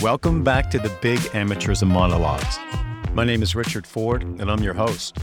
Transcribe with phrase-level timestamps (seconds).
[0.00, 2.58] Welcome back to the Big Amateurism Monologues.
[3.12, 5.18] My name is Richard Ford, and I'm your host.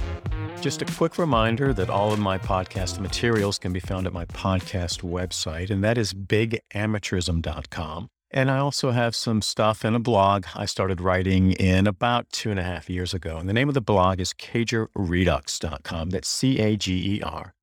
[0.61, 4.25] Just a quick reminder that all of my podcast materials can be found at my
[4.25, 8.09] podcast website, and that is bigamateurism.com.
[8.31, 12.51] And I also have some stuff in a blog I started writing in about two
[12.51, 13.37] and a half years ago.
[13.37, 16.09] And the name of the blog is cagerredux.com.
[16.09, 17.53] That's C A G E R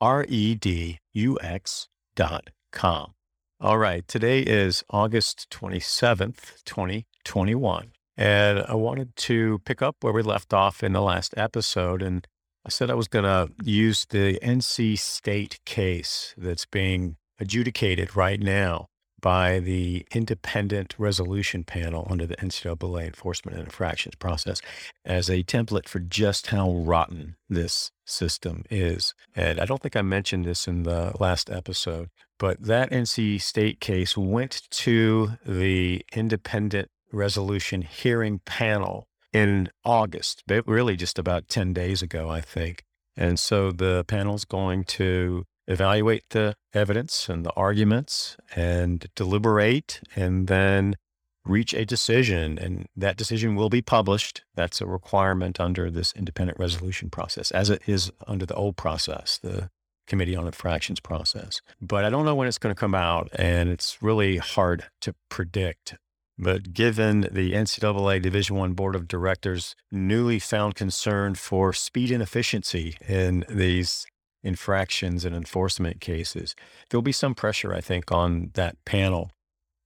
[0.00, 3.12] R E D U X.com.
[3.60, 4.06] All right.
[4.06, 7.92] Today is August 27th, 2021.
[8.16, 12.02] And I wanted to pick up where we left off in the last episode.
[12.02, 12.26] And
[12.64, 18.40] I said I was going to use the NC State case that's being adjudicated right
[18.40, 18.88] now
[19.20, 24.60] by the independent resolution panel under the NCAA enforcement and infractions process
[25.04, 29.14] as a template for just how rotten this system is.
[29.34, 33.80] And I don't think I mentioned this in the last episode, but that NC State
[33.80, 42.02] case went to the independent resolution hearing panel in August, really just about 10 days
[42.02, 42.84] ago, I think.
[43.16, 50.48] And so the panel's going to evaluate the evidence and the arguments and deliberate and
[50.48, 50.96] then
[51.44, 52.58] reach a decision.
[52.58, 54.42] And that decision will be published.
[54.54, 59.38] That's a requirement under this independent resolution process, as it is under the old process,
[59.38, 59.70] the
[60.06, 61.60] Committee on Infractions process.
[61.80, 65.14] But I don't know when it's going to come out, and it's really hard to
[65.28, 65.96] predict.
[66.38, 72.22] But given the NCAA Division One Board of Directors' newly found concern for speed and
[72.22, 74.06] efficiency in these
[74.42, 76.54] infractions and enforcement cases,
[76.88, 79.30] there'll be some pressure, I think, on that panel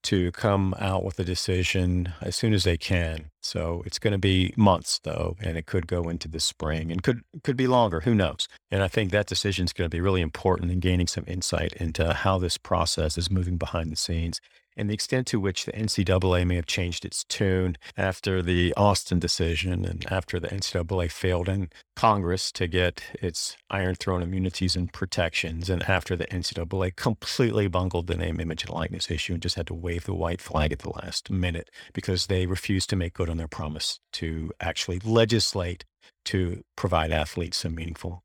[0.02, 3.30] to come out with a decision as soon as they can.
[3.40, 7.02] So it's going to be months though, and it could go into the spring and
[7.02, 8.48] could could be longer, who knows.
[8.70, 11.72] And I think that decision is going to be really important in gaining some insight
[11.74, 14.40] into how this process is moving behind the scenes
[14.76, 19.18] and the extent to which the NCAA may have changed its tune after the Alston
[19.18, 24.92] decision and after the NCAA failed in Congress to get its Iron Throne immunities and
[24.92, 29.56] protections, and after the NCAA completely bungled the name, image, and likeness issue and just
[29.56, 33.14] had to wave the white flag at the last minute because they refused to make
[33.14, 35.84] good on their promise to actually legislate
[36.24, 38.22] to provide athletes some meaningful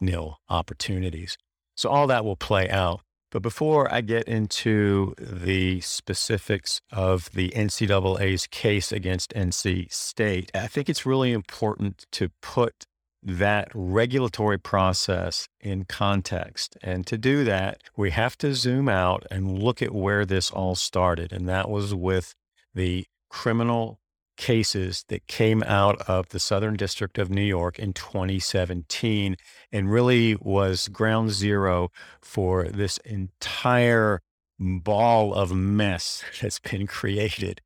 [0.00, 1.36] nil opportunities.
[1.76, 3.00] So all that will play out.
[3.30, 10.66] But before I get into the specifics of the NCAA's case against NC State, I
[10.66, 12.86] think it's really important to put
[13.22, 16.76] that regulatory process in context.
[16.82, 20.74] And to do that, we have to zoom out and look at where this all
[20.74, 21.32] started.
[21.32, 22.34] And that was with
[22.74, 24.00] the criminal
[24.40, 29.36] cases that came out of the Southern District of New York in 2017
[29.70, 31.90] and really was ground zero
[32.22, 34.22] for this entire
[34.58, 37.60] ball of mess that's been created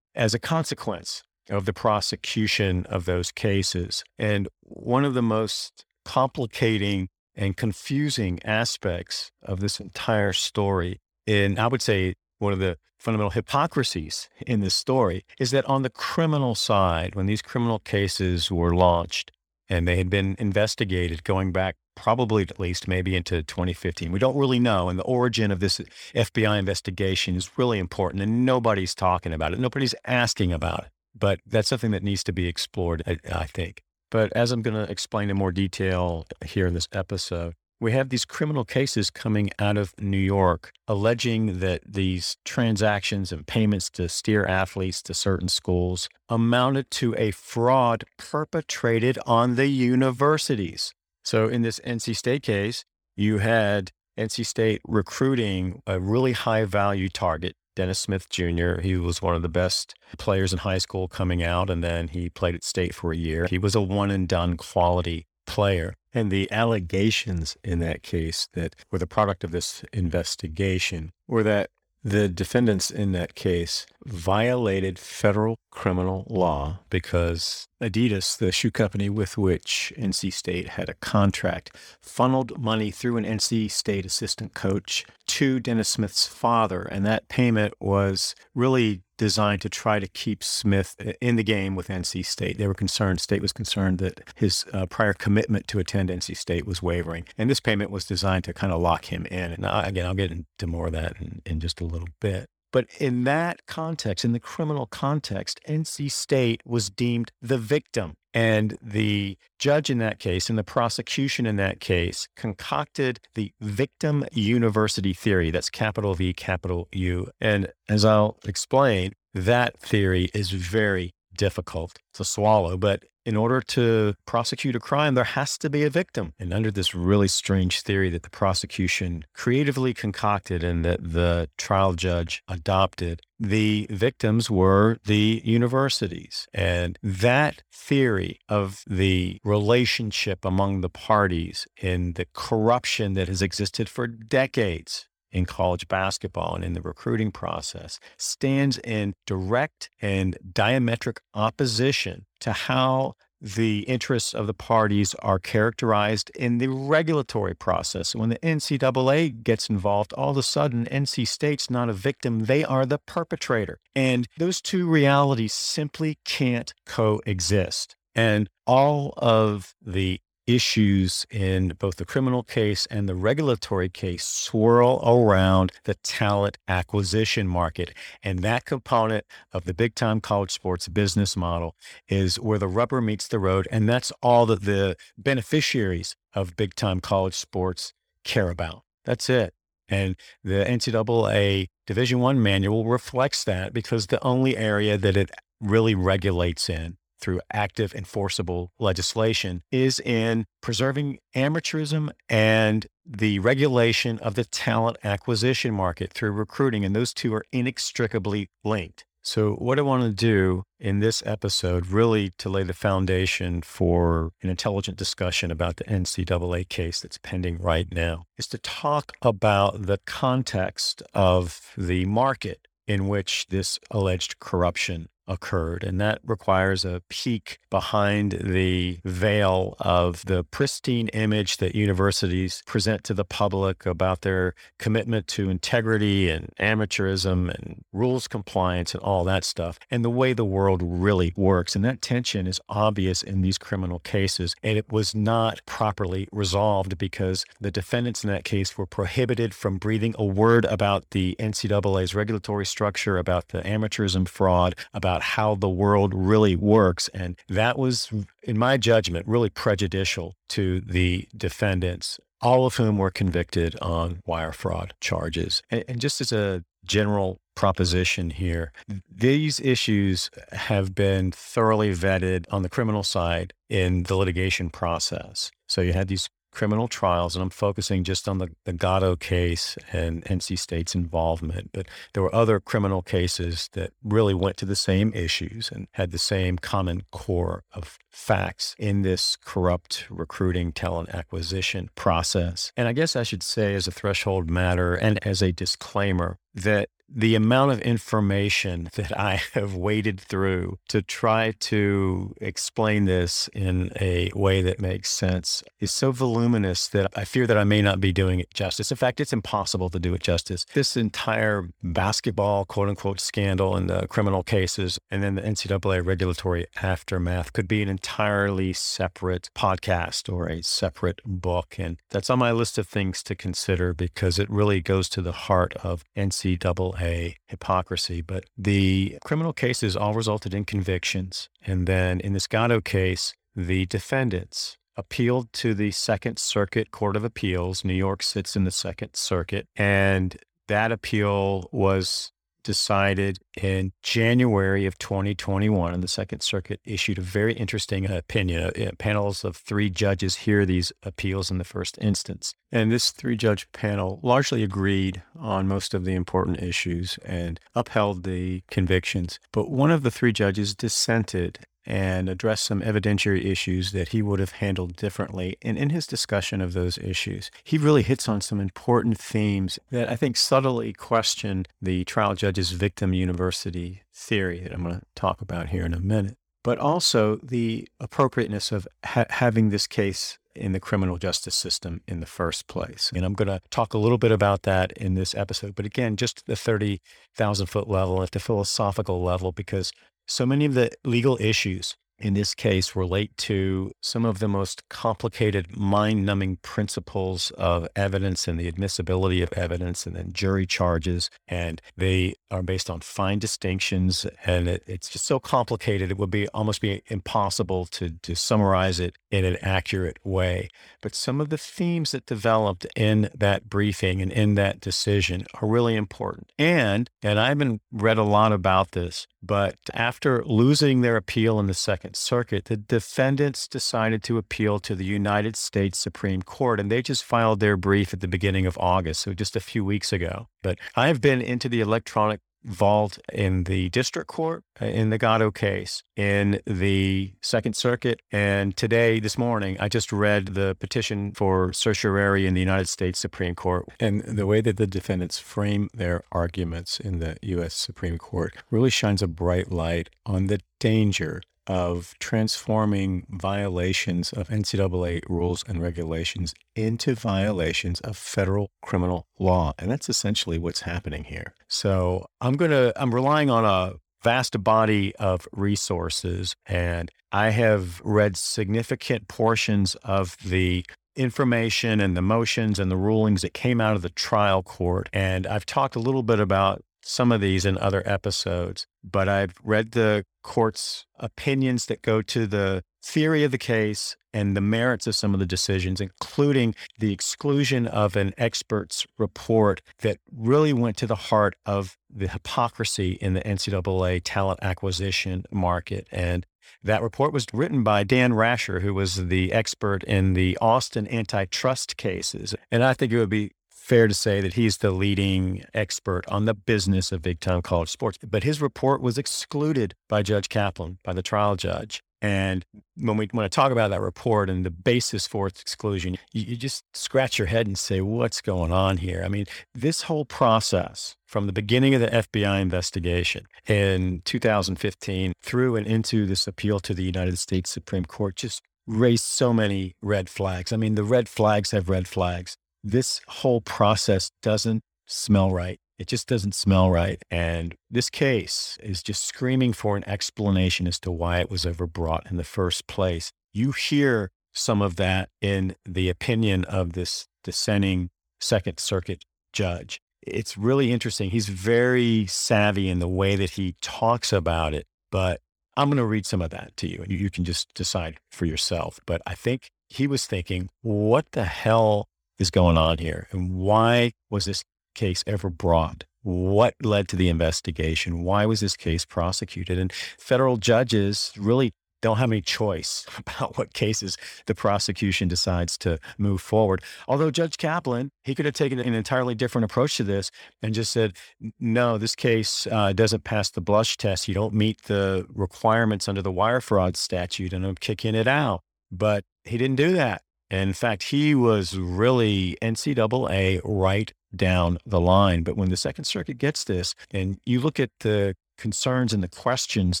[0.14, 4.02] as a consequence of the prosecution of those cases.
[4.18, 11.66] And one of the most complicating and confusing aspects of this entire story, and I
[11.66, 16.54] would say one of the fundamental hypocrisies in this story is that on the criminal
[16.54, 19.32] side, when these criminal cases were launched
[19.68, 24.36] and they had been investigated going back probably at least maybe into 2015, we don't
[24.36, 24.88] really know.
[24.88, 25.80] And the origin of this
[26.14, 29.58] FBI investigation is really important and nobody's talking about it.
[29.58, 30.90] Nobody's asking about it.
[31.18, 33.82] But that's something that needs to be explored, I, I think.
[34.12, 38.10] But as I'm going to explain in more detail here in this episode, we have
[38.10, 44.08] these criminal cases coming out of New York alleging that these transactions and payments to
[44.08, 50.92] steer athletes to certain schools amounted to a fraud perpetrated on the universities.
[51.24, 52.84] So in this NC State case,
[53.16, 58.80] you had NC State recruiting a really high value target, Dennis Smith Jr.
[58.80, 62.28] He was one of the best players in high school coming out, and then he
[62.28, 63.48] played at State for a year.
[63.50, 65.94] He was a one and done quality player.
[66.14, 71.70] And the allegations in that case that were the product of this investigation were that
[72.04, 79.36] the defendants in that case violated federal criminal law because Adidas, the shoe company with
[79.36, 85.60] which NC State had a contract, funneled money through an NC State assistant coach to
[85.60, 86.82] Dennis Smith's father.
[86.82, 91.88] And that payment was really designed to try to keep Smith in the game with
[91.88, 92.58] NC State.
[92.58, 96.66] They were concerned, State was concerned that his uh, prior commitment to attend NC State
[96.66, 97.26] was wavering.
[97.38, 99.52] And this payment was designed to kind of lock him in.
[99.52, 102.48] And I, again, I'll get into more of that in, in just a little bit.
[102.72, 108.14] But in that context, in the criminal context, NC State was deemed the victim.
[108.34, 114.24] And the judge in that case and the prosecution in that case concocted the victim
[114.32, 115.50] university theory.
[115.50, 117.28] That's capital V, capital U.
[117.42, 122.78] And as I'll explain, that theory is very difficult to swallow.
[122.78, 126.32] But in order to prosecute a crime, there has to be a victim.
[126.38, 131.94] And under this really strange theory that the prosecution creatively concocted and that the trial
[131.94, 136.46] judge adopted, the victims were the universities.
[136.52, 143.88] And that theory of the relationship among the parties and the corruption that has existed
[143.88, 151.18] for decades in college basketball and in the recruiting process stands in direct and diametric
[151.34, 158.14] opposition to how the interests of the parties are characterized in the regulatory process.
[158.14, 162.64] When the NCAA gets involved, all of a sudden, NC State's not a victim, they
[162.64, 163.80] are the perpetrator.
[163.96, 167.96] And those two realities simply can't coexist.
[168.14, 175.00] And all of the issues in both the criminal case and the regulatory case swirl
[175.06, 177.94] around the talent acquisition market.
[178.22, 181.76] And that component of the big time college sports business model
[182.08, 183.68] is where the rubber meets the road.
[183.70, 187.92] And that's all that the beneficiaries of big time college sports
[188.24, 188.82] care about.
[189.04, 189.54] That's it.
[189.88, 195.30] And the NCAA Division One manual reflects that because the only area that it
[195.60, 204.34] really regulates in through active enforceable legislation is in preserving amateurism and the regulation of
[204.34, 206.84] the talent acquisition market through recruiting.
[206.84, 209.04] And those two are inextricably linked.
[209.24, 214.32] So, what I want to do in this episode, really to lay the foundation for
[214.42, 219.86] an intelligent discussion about the NCAA case that's pending right now, is to talk about
[219.86, 225.84] the context of the market in which this alleged corruption occurred.
[225.84, 233.04] And that requires a peek behind the veil of the pristine image that universities present
[233.04, 239.24] to the public about their commitment to integrity and amateurism and rules compliance and all
[239.24, 241.76] that stuff, and the way the world really works.
[241.76, 244.54] And that tension is obvious in these criminal cases.
[244.62, 249.78] And it was not properly resolved because the defendants in that case were prohibited from
[249.78, 255.54] breathing a word about the NCAA's regulatory structure, about the amateurism fraud, about about how
[255.54, 257.08] the world really works.
[257.14, 258.10] And that was,
[258.42, 264.52] in my judgment, really prejudicial to the defendants, all of whom were convicted on wire
[264.52, 265.62] fraud charges.
[265.70, 268.72] And, and just as a general proposition here,
[269.08, 275.50] these issues have been thoroughly vetted on the criminal side in the litigation process.
[275.68, 279.76] So you had these criminal trials, and I'm focusing just on the, the Gatto case
[279.92, 281.70] and NC State's involvement.
[281.72, 286.10] But there were other criminal cases that really went to the same issues and had
[286.10, 292.72] the same common core of facts in this corrupt recruiting talent acquisition process.
[292.76, 296.88] And I guess I should say, as a threshold matter and as a disclaimer, that
[297.14, 303.92] the amount of information that I have waded through to try to explain this in
[304.00, 308.00] a way that makes sense is so voluminous that I fear that I may not
[308.00, 308.90] be doing it justice.
[308.90, 310.64] In fact, it's impossible to do it justice.
[310.72, 316.66] This entire basketball quote unquote scandal and the criminal cases and then the NCAA regulatory
[316.82, 321.76] aftermath could be an entirely separate podcast or a separate book.
[321.78, 325.32] And that's on my list of things to consider because it really goes to the
[325.32, 328.20] heart of NCAA a hypocrisy.
[328.20, 331.48] But the criminal cases all resulted in convictions.
[331.66, 337.24] And then in the Gatto case, the defendants appealed to the Second Circuit Court of
[337.24, 337.84] Appeals.
[337.84, 339.66] New York sits in the Second Circuit.
[339.76, 340.36] And
[340.68, 347.54] that appeal was decided in January of 2021, and the Second Circuit issued a very
[347.54, 348.64] interesting opinion.
[348.64, 352.54] Uh, panels of three judges hear these appeals in the first instance.
[352.70, 358.24] And this three judge panel largely agreed on most of the important issues and upheld
[358.24, 359.38] the convictions.
[359.52, 364.40] But one of the three judges dissented and address some evidentiary issues that he would
[364.40, 365.56] have handled differently.
[365.62, 370.08] And in his discussion of those issues, he really hits on some important themes that
[370.08, 375.40] I think subtly question the trial judge's victim university theory that I'm going to talk
[375.40, 380.72] about here in a minute, but also the appropriateness of ha- having this case in
[380.72, 383.10] the criminal justice system in the first place.
[383.14, 386.16] And I'm going to talk a little bit about that in this episode, but again,
[386.16, 389.92] just the 30,000 foot level at the philosophical level, because
[390.26, 394.88] so many of the legal issues in this case relate to some of the most
[394.88, 401.28] complicated, mind numbing principles of evidence and the admissibility of evidence and then jury charges.
[401.48, 404.24] And they are based on fine distinctions.
[404.46, 409.00] And it, it's just so complicated, it would be almost be impossible to, to summarize
[409.00, 410.68] it in an accurate way.
[411.00, 415.66] But some of the themes that developed in that briefing and in that decision are
[415.66, 416.52] really important.
[416.58, 421.66] And, and I haven't read a lot about this, but after losing their appeal in
[421.66, 426.90] the Second Circuit, the defendants decided to appeal to the United States Supreme Court, and
[426.90, 430.12] they just filed their brief at the beginning of August, so just a few weeks
[430.12, 430.48] ago.
[430.62, 435.50] But I've been into the electronic vault in the district court uh, in the Gatto
[435.50, 438.20] case in the Second Circuit.
[438.30, 443.18] And today, this morning, I just read the petition for certiorari in the United States
[443.18, 443.86] Supreme Court.
[443.98, 447.74] And the way that the defendants frame their arguments in the U.S.
[447.74, 455.22] Supreme Court really shines a bright light on the danger of transforming violations of NCAA
[455.28, 459.72] rules and regulations into violations of federal criminal law.
[459.78, 461.54] And that's essentially what's happening here.
[461.68, 468.00] So I'm going to, I'm relying on a vast body of resources and I have
[468.04, 470.84] read significant portions of the
[471.16, 475.08] information and the motions and the rulings that came out of the trial court.
[475.12, 479.54] And I've talked a little bit about some of these in other episodes, but I've
[479.62, 485.06] read the court's opinions that go to the theory of the case and the merits
[485.06, 490.96] of some of the decisions, including the exclusion of an expert's report that really went
[490.98, 496.06] to the heart of the hypocrisy in the NCAA talent acquisition market.
[496.10, 496.46] And
[496.82, 501.96] that report was written by Dan Rascher, who was the expert in the Alston antitrust
[501.96, 502.54] cases.
[502.70, 506.44] And I think it would be fair to say that he's the leading expert on
[506.44, 508.16] the business of big time college sports.
[508.24, 512.00] But his report was excluded by Judge Kaplan, by the trial judge.
[512.22, 512.64] And
[512.96, 516.42] when we want to talk about that report and the basis for its exclusion, you,
[516.42, 519.22] you, just scratch your head and say, what's going on here?
[519.24, 525.74] I mean, this whole process from the beginning of the FBI investigation in 2015 through
[525.74, 530.28] and into this appeal to the United States Supreme Court just raised so many red
[530.28, 530.72] flags.
[530.72, 535.78] I mean, the red flags have red flags this whole process doesn't smell right.
[535.98, 537.22] It just doesn't smell right.
[537.30, 541.86] And this case is just screaming for an explanation as to why it was ever
[541.86, 543.30] brought in the first place.
[543.52, 548.10] You hear some of that in the opinion of this dissenting
[548.40, 550.00] Second Circuit judge.
[550.22, 551.30] It's really interesting.
[551.30, 555.40] He's very savvy in the way that he talks about it, but
[555.76, 558.44] I'm going to read some of that to you and you can just decide for
[558.44, 559.00] yourself.
[559.06, 562.08] But I think he was thinking, what the hell
[562.38, 563.28] is going on here?
[563.32, 566.04] And why was this case ever brought?
[566.22, 568.22] What led to the investigation?
[568.22, 569.78] Why was this case prosecuted?
[569.78, 571.72] And federal judges really
[572.02, 576.82] don't have any choice about what cases the prosecution decides to move forward.
[577.08, 580.92] Although Judge Kaplan, he could have taken an entirely different approach to this and just
[580.92, 581.16] said,
[581.58, 584.28] no, this case uh, doesn't pass the blush test.
[584.28, 588.60] You don't meet the requirements under the wire fraud statute, and I'm kicking it out.
[588.90, 590.22] But he didn't do that.
[590.52, 595.42] In fact, he was really NCAA right down the line.
[595.42, 599.28] But when the Second Circuit gets this, and you look at the concerns and the
[599.28, 600.00] questions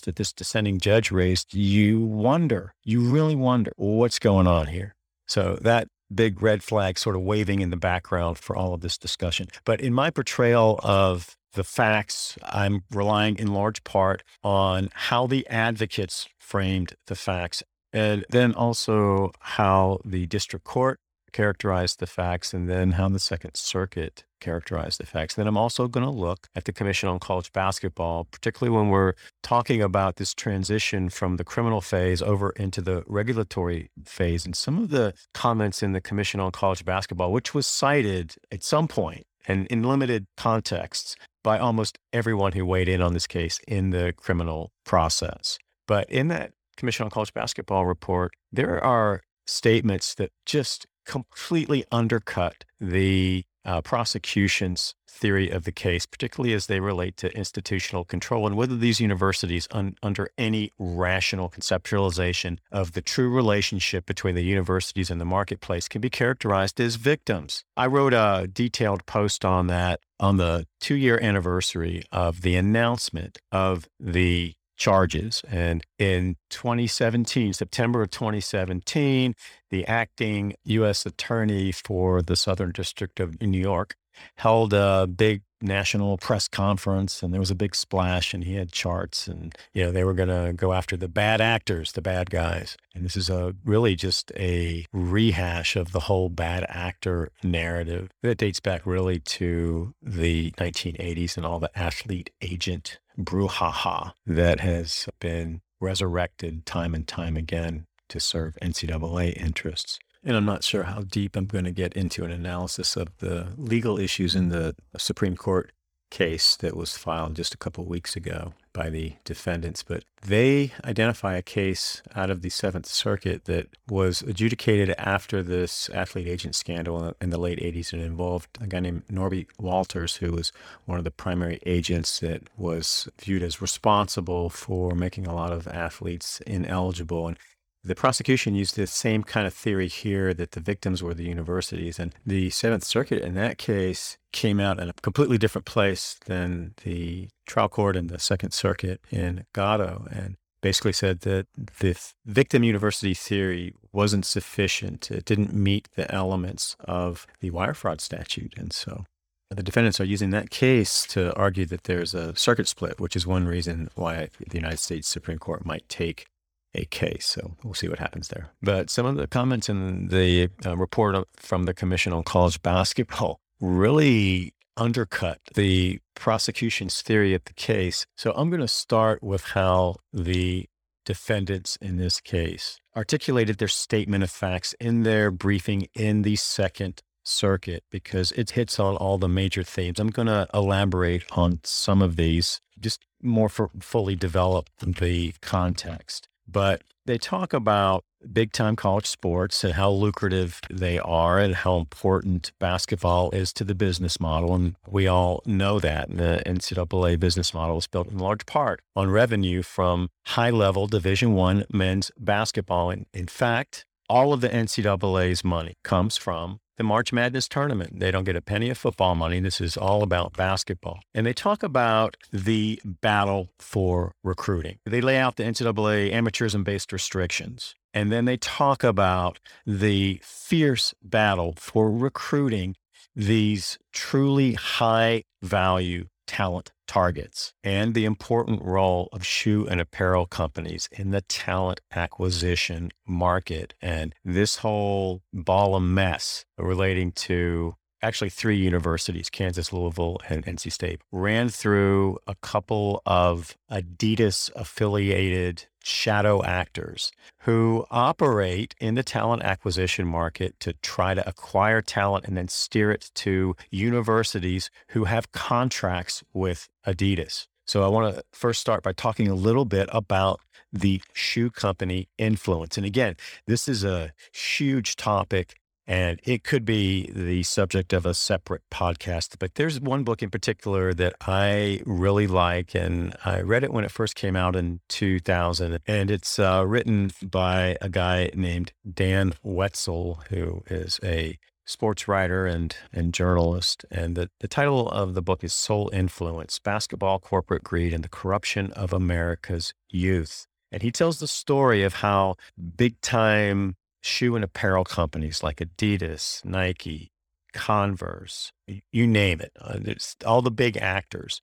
[0.00, 4.94] that this dissenting judge raised, you wonder, you really wonder what's going on here.
[5.26, 8.98] So that big red flag sort of waving in the background for all of this
[8.98, 9.48] discussion.
[9.64, 15.46] But in my portrayal of the facts, I'm relying in large part on how the
[15.48, 21.00] advocates framed the facts and then also how the district court
[21.32, 25.34] characterized the facts and then how the Second Circuit characterized the facts.
[25.34, 29.14] Then I'm also going to look at the Commission on College Basketball, particularly when we're
[29.42, 34.78] talking about this transition from the criminal phase over into the regulatory phase and some
[34.78, 39.24] of the comments in the Commission on College Basketball, which was cited at some point
[39.46, 44.12] and in limited contexts by almost everyone who weighed in on this case in the
[44.16, 45.58] criminal process.
[45.88, 52.64] But in that Commission on College Basketball report, there are statements that just completely undercut
[52.80, 58.56] the uh, prosecution's theory of the case, particularly as they relate to institutional control and
[58.56, 65.08] whether these universities, un- under any rational conceptualization of the true relationship between the universities
[65.08, 67.62] and the marketplace, can be characterized as victims.
[67.76, 73.38] I wrote a detailed post on that on the two year anniversary of the announcement
[73.52, 75.42] of the charges.
[75.48, 79.34] And in 2017, September of 2017,
[79.70, 81.06] the acting U.S.
[81.06, 83.94] attorney for the Southern District of New York
[84.36, 88.72] held a big national press conference and there was a big splash and he had
[88.72, 92.30] charts and you know they were going to go after the bad actors the bad
[92.30, 98.10] guys and this is a really just a rehash of the whole bad actor narrative
[98.22, 105.08] that dates back really to the 1980s and all the athlete agent brouhaha that has
[105.20, 109.98] been resurrected time and time again to serve NCAA interests.
[110.24, 113.48] And I'm not sure how deep I'm going to get into an analysis of the
[113.56, 115.72] legal issues in the Supreme Court
[116.10, 121.36] case that was filed just a couple weeks ago by the defendants, but they identify
[121.36, 127.14] a case out of the Seventh Circuit that was adjudicated after this athlete agent scandal
[127.20, 130.52] in the late 80s and involved a guy named Norby Walters, who was
[130.86, 135.66] one of the primary agents that was viewed as responsible for making a lot of
[135.68, 137.28] athletes ineligible.
[137.28, 137.38] And
[137.84, 141.98] the prosecution used the same kind of theory here that the victims were the universities.
[141.98, 146.74] And the Seventh Circuit in that case came out in a completely different place than
[146.84, 152.62] the trial court in the Second Circuit in Gatto and basically said that the victim
[152.62, 155.10] university theory wasn't sufficient.
[155.10, 158.54] It didn't meet the elements of the wire fraud statute.
[158.56, 159.04] And so
[159.50, 163.26] the defendants are using that case to argue that there's a circuit split, which is
[163.26, 166.26] one reason why the United States Supreme Court might take
[166.74, 167.26] a case.
[167.26, 168.50] So we'll see what happens there.
[168.62, 173.40] But some of the comments in the uh, report from the Commission on College Basketball
[173.60, 178.06] really undercut the prosecution's theory of the case.
[178.16, 180.66] So I'm going to start with how the
[181.04, 187.02] defendants in this case articulated their statement of facts in their briefing in the Second
[187.24, 189.98] Circuit because it hits on all the major themes.
[189.98, 196.28] I'm going to elaborate on some of these, just more for fully develop the context.
[196.46, 201.76] But they talk about big time college sports and how lucrative they are and how
[201.76, 204.54] important basketball is to the business model.
[204.54, 206.10] And we all know that.
[206.10, 211.34] the NCAA business model is built in large part on revenue from high level Division
[211.34, 212.90] One men's basketball.
[212.90, 218.00] And in fact, all of the NCAA's money comes from the March Madness tournament.
[218.00, 219.40] They don't get a penny of football money.
[219.40, 221.00] This is all about basketball.
[221.14, 224.78] And they talk about the battle for recruiting.
[224.84, 227.74] They lay out the NCAA amateurism based restrictions.
[227.94, 232.76] And then they talk about the fierce battle for recruiting
[233.14, 240.90] these truly high value talent targets and the important role of shoe and apparel companies
[240.92, 243.72] in the talent acquisition market.
[243.80, 250.72] And this whole ball of mess relating to actually three universities, Kansas, Louisville, and NC
[250.72, 259.42] State, ran through a couple of Adidas affiliated shadow actors who operate in the talent
[259.42, 265.32] acquisition market to try to acquire talent and then steer it to universities who have
[265.32, 267.46] contracts with Adidas.
[267.66, 270.40] So I want to first start by talking a little bit about
[270.72, 272.76] the shoe company influence.
[272.76, 275.54] And again, this is a huge topic
[275.86, 279.36] and it could be the subject of a separate podcast.
[279.38, 283.84] But there's one book in particular that I really like, and I read it when
[283.84, 285.80] it first came out in 2000.
[285.86, 292.46] And it's uh, written by a guy named Dan Wetzel, who is a sports writer
[292.46, 293.84] and, and journalist.
[293.90, 298.08] And the, the title of the book is Sole Influence Basketball, Corporate Greed, and the
[298.08, 300.46] Corruption of America's Youth.
[300.70, 302.36] And he tells the story of how
[302.76, 307.12] big time shoe and apparel companies like Adidas, Nike,
[307.52, 308.52] Converse,
[308.90, 309.78] you name it, uh,
[310.26, 311.40] all the big actors,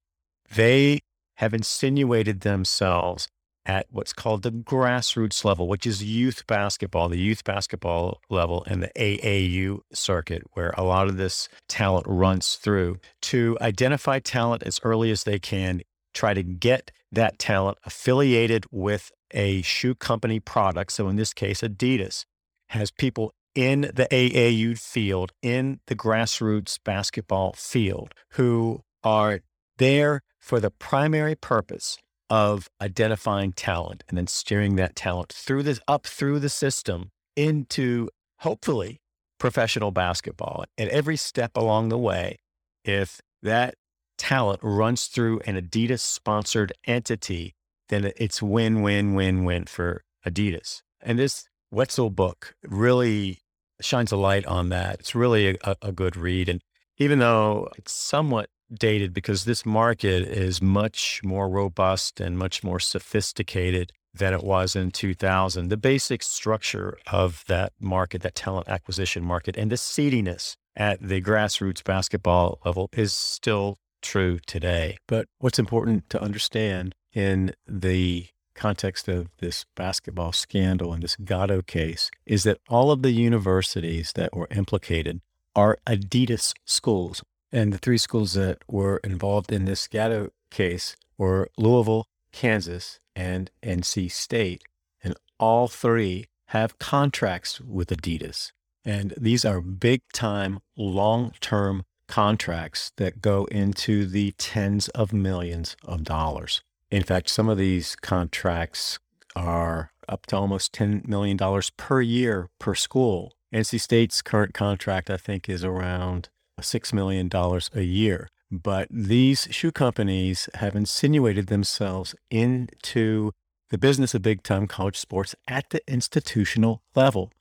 [0.54, 1.00] they
[1.36, 3.28] have insinuated themselves
[3.66, 8.82] at what's called the grassroots level, which is youth basketball, the youth basketball level and
[8.82, 14.80] the AAU circuit, where a lot of this talent runs through to identify talent as
[14.84, 15.82] early as they can,
[16.14, 20.92] try to get that talent affiliated with a shoe company product.
[20.92, 22.26] So in this case, Adidas
[22.70, 29.42] has people in the AAU field, in the grassroots basketball field, who are
[29.78, 31.98] there for the primary purpose
[32.30, 38.08] of identifying talent and then steering that talent through this up through the system into
[38.40, 39.02] hopefully
[39.40, 40.66] professional basketball.
[40.78, 42.38] And every step along the way,
[42.86, 43.76] if that
[44.18, 47.56] talent runs through an Adidas sponsored entity,
[47.88, 50.82] then it's win, win, win, win for Adidas.
[51.02, 53.40] And this Wetzel book really
[53.82, 55.00] shines a light on that.
[55.00, 56.50] It's really a, a good read.
[56.50, 56.62] And
[56.98, 62.80] even though it's somewhat dated because this market is much more robust and much more
[62.80, 65.70] sophisticated than it was in 2000.
[65.70, 71.22] The basic structure of that market, that talent acquisition market, and the seediness at the
[71.22, 74.98] grassroots basketball level is still true today.
[75.08, 78.28] But what's important to understand in the
[78.60, 84.12] context of this basketball scandal and this Gatto case is that all of the universities
[84.14, 85.22] that were implicated
[85.56, 87.24] are Adidas schools.
[87.52, 93.50] And the three schools that were involved in this Gatto case were Louisville, Kansas, and
[93.64, 94.62] NC State.
[95.02, 98.52] And all three have contracts with Adidas.
[98.84, 105.78] And these are big time, long term contracts that go into the tens of millions
[105.86, 106.62] of dollars.
[106.92, 109.00] In fact, some of these contracts
[109.36, 111.38] are up to almost $10 million
[111.78, 113.34] per year per school.
[113.54, 117.30] NC State's current contract, I think, is around $6 million
[117.74, 118.28] a year.
[118.52, 123.32] But these shoe companies have insinuated themselves into
[123.70, 127.32] the business of big time college sports at the institutional level.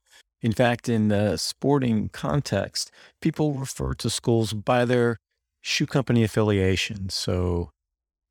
[0.43, 5.17] In fact, in the sporting context, people refer to schools by their
[5.63, 7.09] shoe company affiliation.
[7.09, 7.71] So,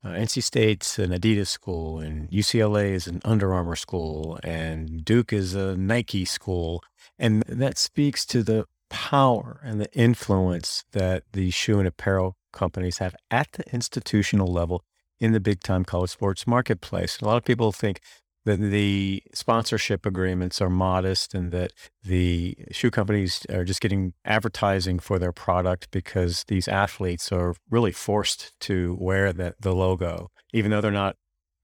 [0.04, 5.32] uh, NC State's an Adidas school, and UCLA is an Under Armour school, and Duke
[5.32, 6.82] is a Nike school.
[7.18, 12.98] And that speaks to the power and the influence that the shoe and apparel companies
[12.98, 14.82] have at the institutional level
[15.20, 17.18] in the big time college sports marketplace.
[17.20, 18.00] A lot of people think
[18.48, 21.70] that the sponsorship agreements are modest and that
[22.02, 27.92] the shoe companies are just getting advertising for their product because these athletes are really
[27.92, 31.16] forced to wear the, the logo, even though they're not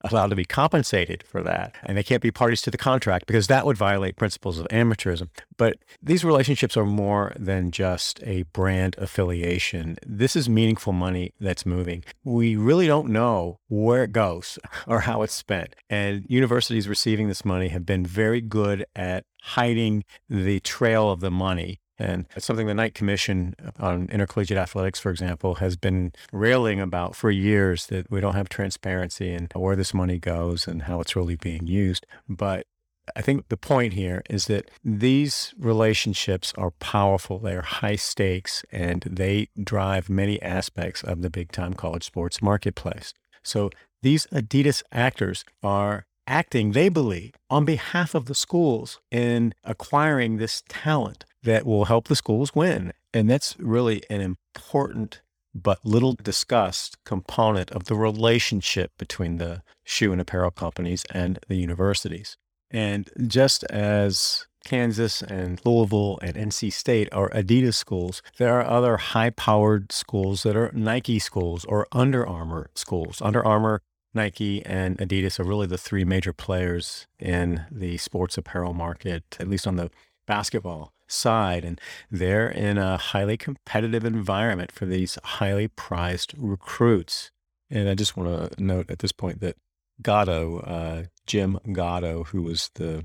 [0.05, 1.75] allowed to be compensated for that.
[1.83, 5.29] And they can't be parties to the contract because that would violate principles of amateurism.
[5.57, 9.97] But these relationships are more than just a brand affiliation.
[10.07, 12.05] This is meaningful money that's moving.
[12.23, 15.75] We really don't know where it goes or how it's spent.
[15.89, 21.31] And universities receiving this money have been very good at hiding the trail of the
[21.31, 26.81] money and it's something the Knight Commission on Intercollegiate Athletics, for example, has been railing
[26.81, 31.01] about for years that we don't have transparency in where this money goes and how
[31.01, 32.07] it's really being used.
[32.29, 32.67] But
[33.15, 37.39] I think the point here is that these relationships are powerful.
[37.39, 42.43] They are high stakes and they drive many aspects of the big time college sports
[42.43, 43.13] marketplace.
[43.43, 43.71] So
[44.03, 50.63] these Adidas actors are acting, they believe, on behalf of the schools in acquiring this
[50.69, 52.93] talent that will help the schools win.
[53.13, 55.21] And that's really an important
[55.55, 61.57] but little discussed component of the relationship between the shoe and apparel companies and the
[61.57, 62.37] universities.
[62.71, 68.97] And just as Kansas and Louisville and NC State are Adidas schools, there are other
[68.97, 73.23] high powered schools that are Nike schools or Under Armour schools.
[73.23, 73.81] Under Armour
[74.13, 79.49] Nike and Adidas are really the three major players in the sports apparel market, at
[79.49, 79.91] least on the
[80.27, 81.65] basketball side.
[81.65, 87.31] And they're in a highly competitive environment for these highly prized recruits.
[87.71, 89.57] And I just want to note at this point that
[90.03, 93.05] Gatto, uh, Jim Gatto, who was the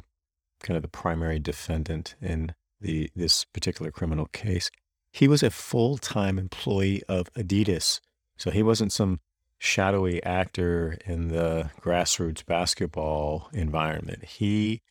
[0.62, 4.70] kind of the primary defendant in the this particular criminal case,
[5.12, 8.00] he was a full-time employee of Adidas.
[8.38, 9.20] So he wasn't some
[9.58, 14.24] shadowy actor in the grassroots basketball environment.
[14.24, 14.82] He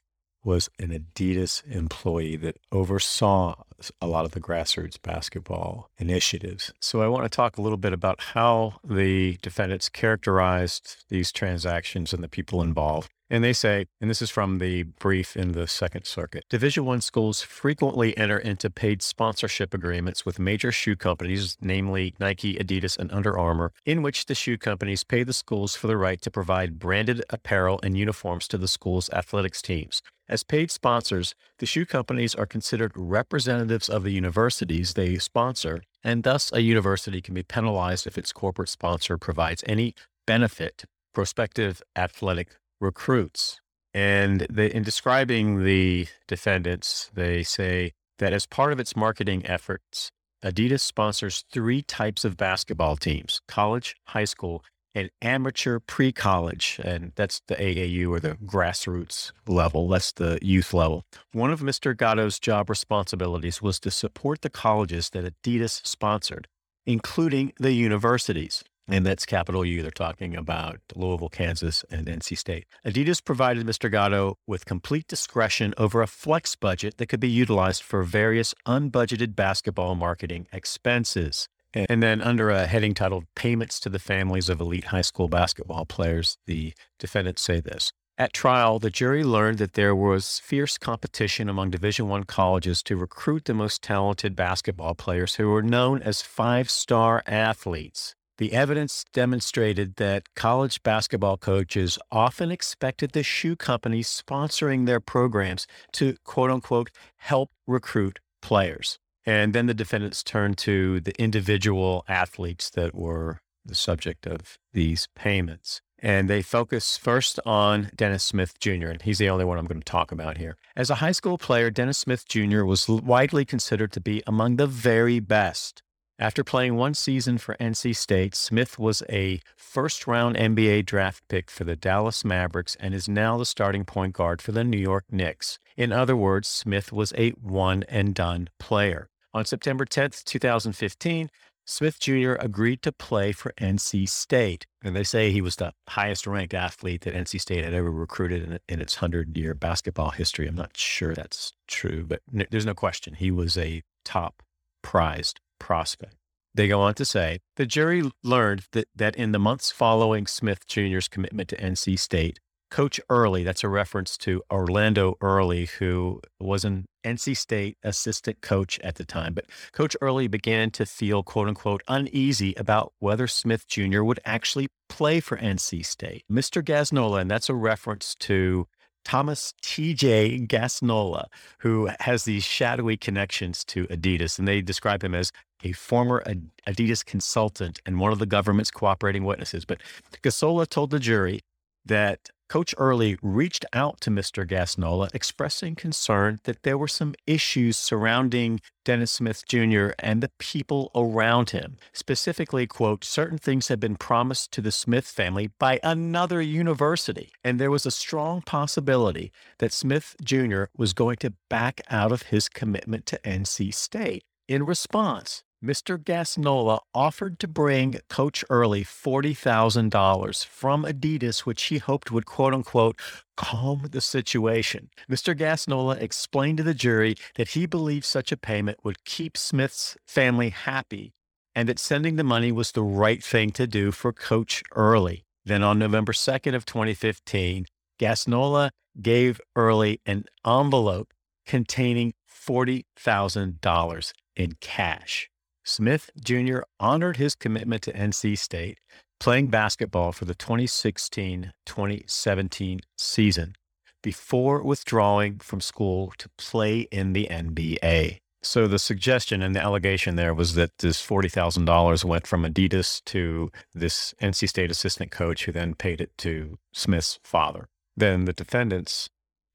[0.45, 3.55] was an Adidas employee that oversaw
[4.01, 6.73] a lot of the grassroots basketball initiatives.
[6.81, 12.13] So I want to talk a little bit about how the defendants characterized these transactions
[12.13, 13.11] and the people involved.
[13.31, 17.03] And they say, and this is from the brief in the Second Circuit, Division 1
[17.03, 23.13] schools frequently enter into paid sponsorship agreements with major shoe companies, namely Nike, Adidas, and
[23.13, 26.79] Under Armour, in which the shoe companies pay the schools for the right to provide
[26.79, 30.01] branded apparel and uniforms to the school's athletics teams.
[30.29, 36.23] As paid sponsors, the shoe companies are considered representatives of the universities they sponsor, and
[36.23, 39.95] thus a university can be penalized if its corporate sponsor provides any
[40.27, 43.61] benefit prospective athletic recruits.
[43.95, 50.11] And they, in describing the defendants, they say that as part of its marketing efforts,
[50.45, 54.63] Adidas sponsors three types of basketball teams college, high school,
[54.99, 59.89] an amateur pre college, and that's the AAU or the grassroots level.
[59.89, 61.05] That's the youth level.
[61.33, 61.97] One of Mr.
[61.97, 66.49] Gatto's job responsibilities was to support the colleges that Adidas sponsored,
[66.87, 68.65] including the universities.
[68.91, 69.83] And that's capital U.
[69.83, 72.67] They're talking about Louisville, Kansas, and NC State.
[72.87, 73.91] Adidas provided Mr.
[73.91, 79.37] Gatto with complete discretion over a flex budget that could be utilized for various unbudgeted
[79.37, 81.49] basketball marketing expenses.
[81.89, 85.85] And then, under a heading titled Payments to the Families of Elite High School Basketball
[85.85, 87.93] Players, the defendants say this.
[88.17, 92.97] At trial, the jury learned that there was fierce competition among Division I colleges to
[92.97, 98.17] recruit the most talented basketball players who were known as five star athletes.
[98.39, 105.69] The evidence demonstrated that college basketball coaches often expected the shoe companies sponsoring their programs
[105.93, 108.99] to quote unquote help recruit players.
[109.29, 115.07] And then the defendants turned to the individual athletes that were the subject of these
[115.15, 115.83] payments.
[115.99, 119.83] And they focus first on Dennis Smith Jr., and he's the only one I'm going
[119.83, 120.57] to talk about here.
[120.75, 122.65] As a high school player, Dennis Smith Jr.
[122.65, 125.83] was widely considered to be among the very best.
[126.19, 131.51] After playing one season for NC State, Smith was a first round NBA draft pick
[131.51, 135.05] for the Dallas Mavericks and is now the starting point guard for the New York
[135.11, 135.59] Knicks.
[135.77, 139.11] In other words, Smith was a one and done player.
[139.35, 141.31] On September 10th, 2015,
[141.67, 142.33] Smith Jr.
[142.41, 144.67] agreed to play for NC State.
[144.83, 148.43] And they say he was the highest ranked athlete that NC State had ever recruited
[148.43, 150.49] in, in its 100 year basketball history.
[150.49, 153.15] I'm not sure that's true, but n- there's no question.
[153.15, 154.43] He was a top
[154.83, 156.15] prized prospect.
[156.55, 160.67] They go on to say the jury learned that, that in the months following Smith
[160.67, 166.65] Jr.'s commitment to NC State, Coach Early, that's a reference to Orlando Early, who was
[166.65, 169.33] an NC State assistant coach at the time.
[169.35, 174.03] But Coach Early began to feel, quote unquote, uneasy about whether Smith Jr.
[174.03, 176.25] would actually play for NC State.
[176.31, 176.63] Mr.
[176.63, 178.67] Gassnola, and that's a reference to
[179.05, 180.41] Thomas T.J.
[180.41, 181.27] Gassnola,
[181.61, 185.33] who has these shadowy connections to Adidas, and they describe him as
[185.65, 186.23] a former
[186.67, 189.65] Adidas consultant and one of the government's cooperating witnesses.
[189.65, 189.81] But
[190.23, 191.41] Gassnola told the jury
[191.87, 194.47] that Coach Early reached out to Mr.
[194.47, 199.91] Gassnola, expressing concern that there were some issues surrounding Dennis Smith Jr.
[199.99, 201.77] and the people around him.
[201.93, 207.61] Specifically, quote, certain things had been promised to the Smith family by another university, and
[207.61, 210.65] there was a strong possibility that Smith Jr.
[210.75, 214.25] was going to back out of his commitment to NC State.
[214.49, 215.99] In response, Mr.
[215.99, 222.97] Gassnola offered to bring Coach Early $40,000 from Adidas, which he hoped would quote unquote
[223.37, 224.89] calm the situation.
[225.11, 225.37] Mr.
[225.37, 230.51] Gassnola explained to the jury that he believed such a payment would keep Smith's family
[230.51, 231.13] happy
[231.57, 235.25] and that sending the money was the right thing to do for Coach Early.
[235.45, 237.67] Then on November 2nd of 2015,
[237.99, 238.71] Gassnola
[239.03, 241.13] gave Early an envelope
[241.47, 245.29] containing $40,000 in cash.
[245.69, 246.61] Smith Jr.
[246.81, 248.79] honored his commitment to NC State,
[249.21, 253.55] playing basketball for the 2016 2017 season
[254.03, 258.17] before withdrawing from school to play in the NBA.
[258.43, 263.51] So the suggestion and the allegation there was that this $40,000 went from Adidas to
[263.75, 267.69] this NC State assistant coach who then paid it to Smith's father.
[267.95, 269.11] Then the defendants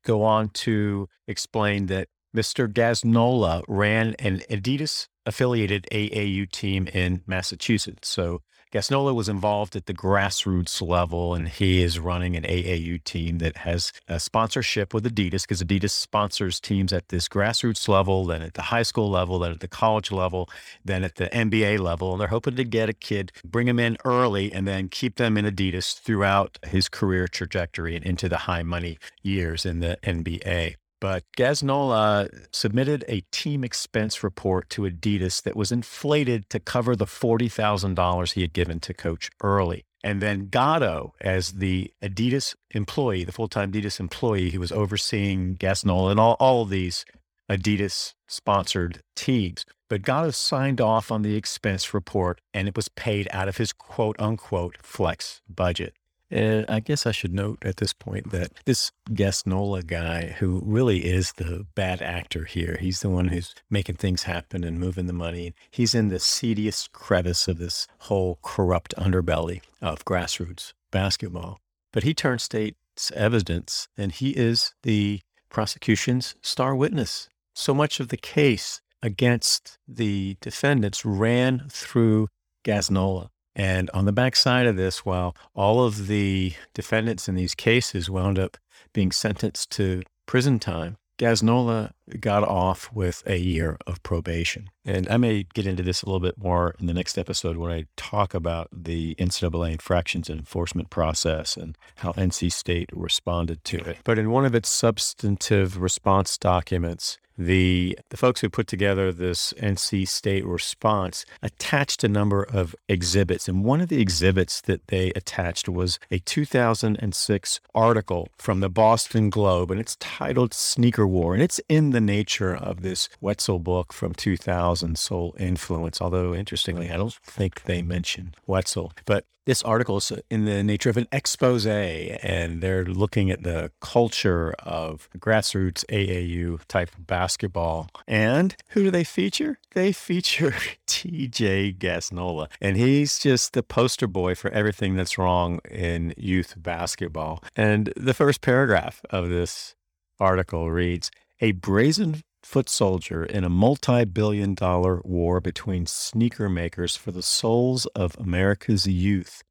[0.05, 2.67] go on to explain that Mr.
[2.67, 8.07] Gassnola ran an Adidas affiliated AAU team in Massachusetts.
[8.07, 8.41] So
[8.73, 13.57] Gassnola was involved at the grassroots level, and he is running an AAU team that
[13.57, 18.55] has a sponsorship with Adidas because Adidas sponsors teams at this grassroots level, then at
[18.55, 20.49] the high school level, then at the college level,
[20.83, 22.13] then at the NBA level.
[22.13, 25.37] And they're hoping to get a kid, bring him in early, and then keep them
[25.37, 30.77] in Adidas throughout his career trajectory and into the high money years in the NBA.
[31.03, 37.03] But Gassnola submitted a team expense report to Adidas that was inflated to cover the
[37.03, 39.83] $40,000 he had given to Coach Early.
[40.01, 45.57] And then Gatto, as the Adidas employee, the full time Adidas employee who was overseeing
[45.57, 47.03] Gassnola and all, all of these
[47.51, 49.65] Adidas sponsored teams.
[49.89, 53.73] But Gatto signed off on the expense report and it was paid out of his
[53.73, 55.95] quote unquote flex budget.
[56.33, 61.05] And I guess I should note at this point that this Gassnola guy, who really
[61.05, 65.13] is the bad actor here, he's the one who's making things happen and moving the
[65.13, 65.53] money.
[65.69, 71.59] He's in the seediest crevice of this whole corrupt underbelly of grassroots basketball.
[71.91, 77.29] But he turned state's evidence, and he is the prosecution's star witness.
[77.53, 82.29] So much of the case against the defendants ran through
[82.65, 83.29] Gassnola.
[83.55, 88.39] And on the backside of this, while all of the defendants in these cases wound
[88.39, 88.57] up
[88.93, 94.69] being sentenced to prison time, Gassnola got off with a year of probation.
[94.85, 97.71] And I may get into this a little bit more in the next episode when
[97.71, 103.77] I talk about the NCAA infractions and enforcement process and how NC State responded to
[103.77, 103.97] it.
[104.03, 109.53] But in one of its substantive response documents, the the folks who put together this
[109.53, 115.11] NC State response attached a number of exhibits, and one of the exhibits that they
[115.15, 121.41] attached was a 2006 article from the Boston Globe, and it's titled "Sneaker War," and
[121.41, 126.01] it's in the nature of this Wetzel book from 2000 thousand sole influence.
[126.01, 128.91] Although interestingly, I don't think they mention Wetzel.
[129.05, 133.71] But this article is in the nature of an expose, and they're looking at the
[133.81, 137.89] culture of grassroots AAU type basketball.
[138.07, 139.59] And who do they feature?
[139.73, 140.55] They feature
[140.87, 147.43] TJ Gassnola, and he's just the poster boy for everything that's wrong in youth basketball.
[147.55, 149.75] And the first paragraph of this
[150.19, 156.95] article reads A brazen foot soldier in a multi billion dollar war between sneaker makers
[156.95, 159.43] for the souls of America's youth.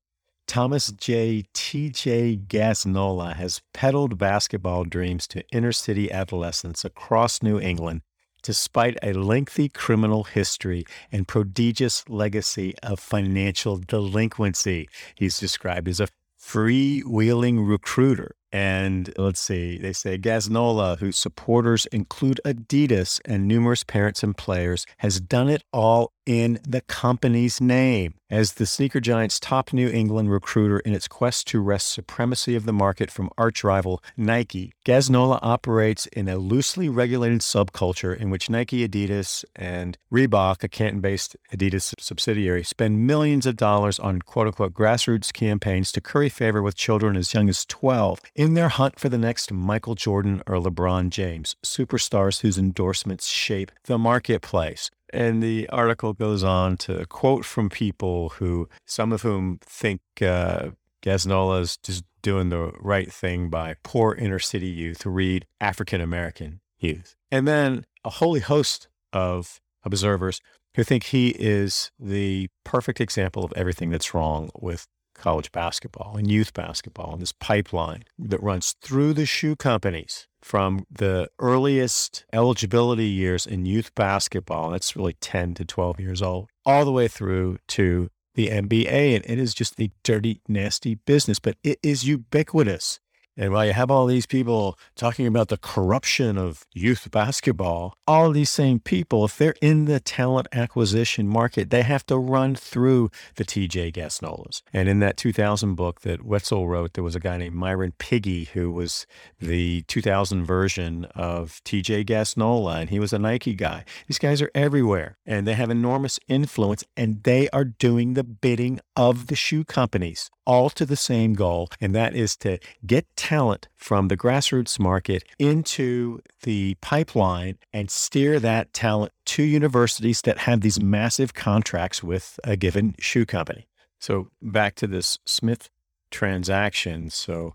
[0.46, 1.44] Thomas J.
[1.54, 2.36] T.J.
[2.46, 8.02] Gassnola has peddled basketball dreams to inner city adolescents across New England
[8.42, 14.88] despite a lengthy criminal history and prodigious legacy of financial delinquency.
[15.14, 16.08] He's described as a
[16.40, 24.22] freewheeling recruiter and let's see, they say Gassnola, whose supporters include Adidas and numerous parents
[24.22, 28.14] and players, has done it all in the company's name.
[28.30, 32.64] As the sneaker giant's top New England recruiter in its quest to wrest supremacy of
[32.64, 38.48] the market from arch rival Nike, Gassnola operates in a loosely regulated subculture in which
[38.48, 44.46] Nike, Adidas, and Reebok, a Canton based Adidas subsidiary, spend millions of dollars on quote
[44.46, 48.98] unquote grassroots campaigns to curry favor with children as young as 12 in their hunt
[48.98, 54.90] for the next Michael Jordan or LeBron James, superstars whose endorsements shape the marketplace.
[55.12, 60.70] And the article goes on to quote from people who, some of whom think uh,
[61.04, 66.58] Gassnola is just doing the right thing by poor inner city youth, read African American
[66.80, 67.14] youth.
[67.30, 70.40] And then a wholly host of observers
[70.74, 76.30] who think he is the perfect example of everything that's wrong with college basketball and
[76.30, 83.06] youth basketball and this pipeline that runs through the shoe companies from the earliest eligibility
[83.06, 87.58] years in youth basketball, that's really 10 to 12 years old, all the way through
[87.68, 89.16] to the NBA.
[89.16, 92.98] And it is just a dirty, nasty business, but it is ubiquitous.
[93.36, 98.30] And while you have all these people talking about the corruption of youth basketball, all
[98.30, 103.10] these same people, if they're in the talent acquisition market, they have to run through
[103.36, 104.62] the TJ Gassnolas.
[104.72, 108.48] And in that 2000 book that Wetzel wrote, there was a guy named Myron Piggie
[108.48, 109.06] who was
[109.40, 113.84] the 2000 version of TJ Gassnola, and he was a Nike guy.
[114.08, 118.80] These guys are everywhere, and they have enormous influence, and they are doing the bidding
[118.94, 123.68] of the shoe companies all to the same goal, and that is to get talent
[123.76, 130.60] from the grassroots market into the pipeline and steer that talent to universities that have
[130.60, 133.68] these massive contracts with a given shoe company.
[134.00, 135.70] So, back to this Smith
[136.10, 137.10] transaction.
[137.10, 137.54] So,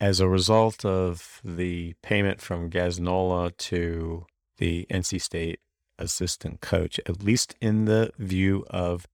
[0.00, 4.26] as a result of the payment from Gassnola to
[4.58, 5.60] the NC State
[5.98, 9.06] assistant coach, at least in the view of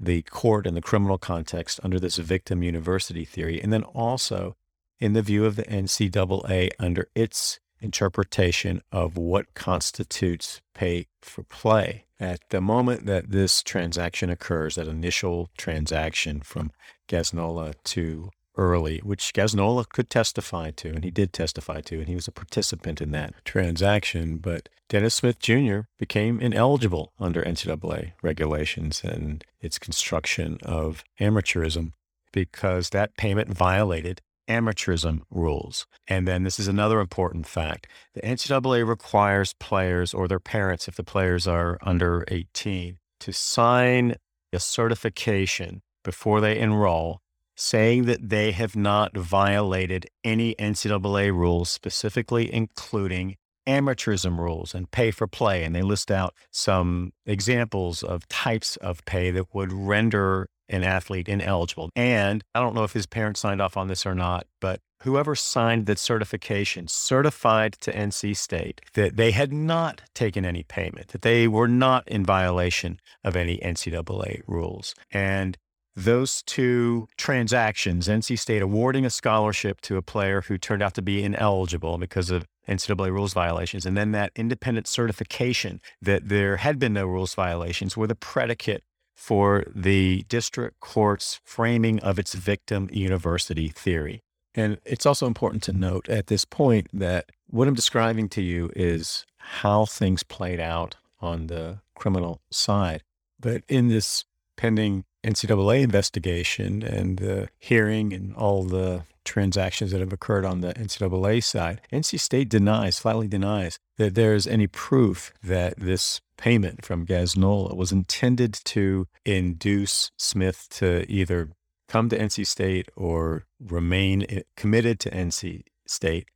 [0.00, 4.56] the court and the criminal context under this victim university theory, and then also
[5.00, 12.04] in the view of the NCAA under its interpretation of what constitutes pay for play.
[12.20, 16.72] At the moment that this transaction occurs, that initial transaction from
[17.08, 22.16] Gassnola to Early, which Gassnola could testify to, and he did testify to, and he
[22.16, 24.38] was a participant in that transaction.
[24.38, 25.82] But Dennis Smith Jr.
[25.96, 31.92] became ineligible under NCAA regulations and its construction of amateurism
[32.32, 35.86] because that payment violated amateurism rules.
[36.06, 37.86] And then this is another important fact.
[38.14, 44.16] The NCAA requires players or their parents, if the players are under 18, to sign
[44.52, 47.20] a certification before they enroll
[47.58, 53.34] saying that they have not violated any NCAA rules, specifically including
[53.66, 55.64] amateurism rules and pay for play.
[55.64, 61.28] And they list out some examples of types of pay that would render an athlete
[61.28, 61.90] ineligible.
[61.96, 65.34] And I don't know if his parents signed off on this or not, but whoever
[65.34, 71.22] signed that certification certified to NC State that they had not taken any payment, that
[71.22, 74.94] they were not in violation of any NCAA rules.
[75.10, 75.56] And
[75.94, 81.02] those two transactions, NC State awarding a scholarship to a player who turned out to
[81.02, 86.78] be ineligible because of NCAA rules violations, and then that independent certification that there had
[86.78, 88.84] been no rules violations were the predicate
[89.18, 94.22] for the district court's framing of its victim university theory.
[94.54, 98.70] And it's also important to note at this point that what I'm describing to you
[98.76, 103.02] is how things played out on the criminal side.
[103.40, 104.24] But in this
[104.56, 110.72] pending NCAA investigation and the hearing and all the transactions that have occurred on the
[110.74, 117.04] NCAA side, NC State denies, flatly denies, that there's any proof that this payment from
[117.04, 121.50] Gassnola was intended to induce Smith to either
[121.88, 126.28] come to NC State or remain committed to NC State.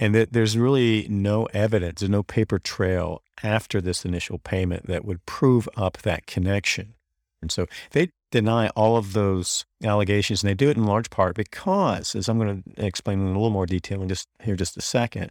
[0.00, 5.04] And that there's really no evidence, there's no paper trail after this initial payment that
[5.04, 6.94] would prove up that connection.
[7.40, 11.36] And so they deny all of those allegations, and they do it in large part
[11.36, 14.76] because, as I'm going to explain in a little more detail in just here just
[14.76, 15.30] a second,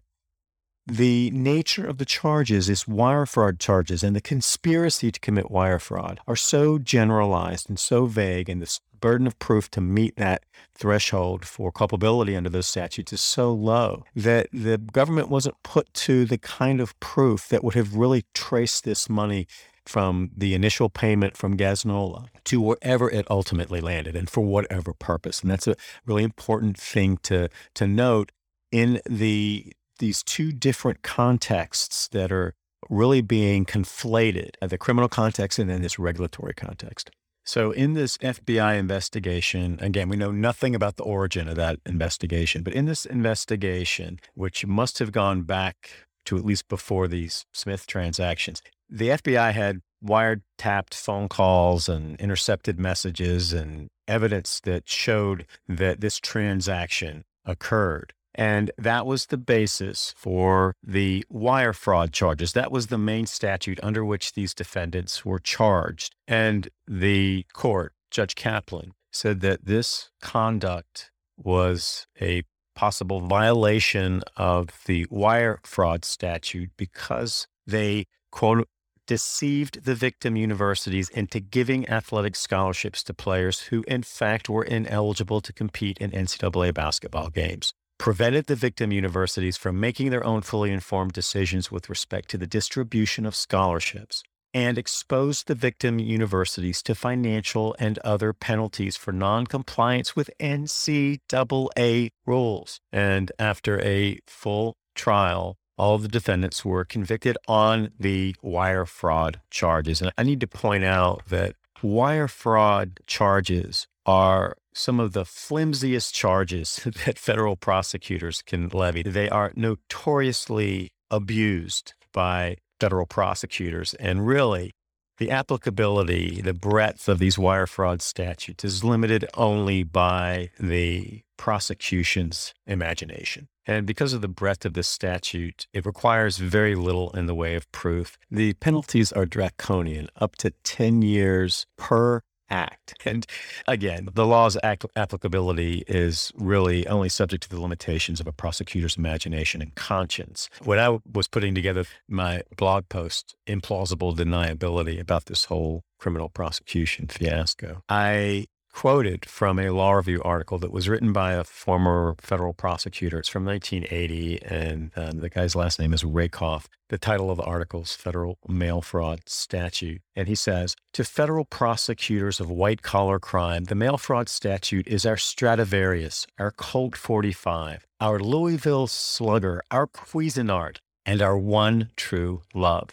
[0.85, 5.79] the nature of the charges is wire fraud charges, and the conspiracy to commit wire
[5.79, 10.45] fraud are so generalized and so vague, and the burden of proof to meet that
[10.73, 16.23] threshold for culpability under those statutes is so low that the government wasn't put to
[16.23, 19.45] the kind of proof that would have really traced this money
[19.85, 25.41] from the initial payment from Gassnola to wherever it ultimately landed and for whatever purpose.
[25.41, 25.75] And that's a
[26.05, 28.31] really important thing to, to note
[28.71, 32.53] in the these two different contexts that are
[32.89, 37.09] really being conflated uh, the criminal context and then this regulatory context.
[37.45, 42.63] So, in this FBI investigation, again, we know nothing about the origin of that investigation,
[42.63, 45.89] but in this investigation, which must have gone back
[46.25, 52.79] to at least before these Smith transactions, the FBI had wiretapped phone calls and intercepted
[52.79, 58.13] messages and evidence that showed that this transaction occurred.
[58.35, 62.53] And that was the basis for the wire fraud charges.
[62.53, 66.15] That was the main statute under which these defendants were charged.
[66.27, 72.43] And the court, Judge Kaplan, said that this conduct was a
[72.75, 78.67] possible violation of the wire fraud statute because they, quote,
[79.05, 85.41] deceived the victim universities into giving athletic scholarships to players who, in fact, were ineligible
[85.41, 87.73] to compete in NCAA basketball games
[88.03, 92.45] prevented the victim universities from making their own fully informed decisions with respect to the
[92.45, 94.23] distribution of scholarships,
[94.53, 102.81] and exposed the victim universities to financial and other penalties for noncompliance with NCAA rules.
[102.91, 110.01] And after a full trial, all the defendants were convicted on the wire fraud charges.
[110.01, 116.13] And I need to point out that wire fraud charges are some of the flimsiest
[116.13, 119.03] charges that federal prosecutors can levy.
[119.03, 123.93] They are notoriously abused by federal prosecutors.
[123.95, 124.71] And really,
[125.17, 132.53] the applicability, the breadth of these wire fraud statutes is limited only by the prosecution's
[132.65, 133.47] imagination.
[133.65, 137.55] And because of the breadth of this statute, it requires very little in the way
[137.55, 138.17] of proof.
[138.29, 142.21] The penalties are draconian, up to 10 years per
[142.53, 142.93] act.
[143.03, 143.25] And
[143.67, 149.61] again, the law's applicability is really only subject to the limitations of a prosecutor's imagination
[149.61, 150.49] and conscience.
[150.63, 157.07] When I was putting together my blog post, Implausible Deniability, about this whole criminal prosecution
[157.07, 162.53] fiasco, I quoted from a law review article that was written by a former federal
[162.53, 163.19] prosecutor.
[163.19, 166.67] It's from 1980, and uh, the guy's last name is Rakoff.
[166.89, 170.01] The title of the article is Federal Mail Fraud Statute.
[170.15, 175.05] And he says To federal prosecutors of white collar crime, the mail fraud statute is
[175.05, 182.89] our Stradivarius, our Colt 45, our Louisville Slugger, our Cuisinart, and our one true love.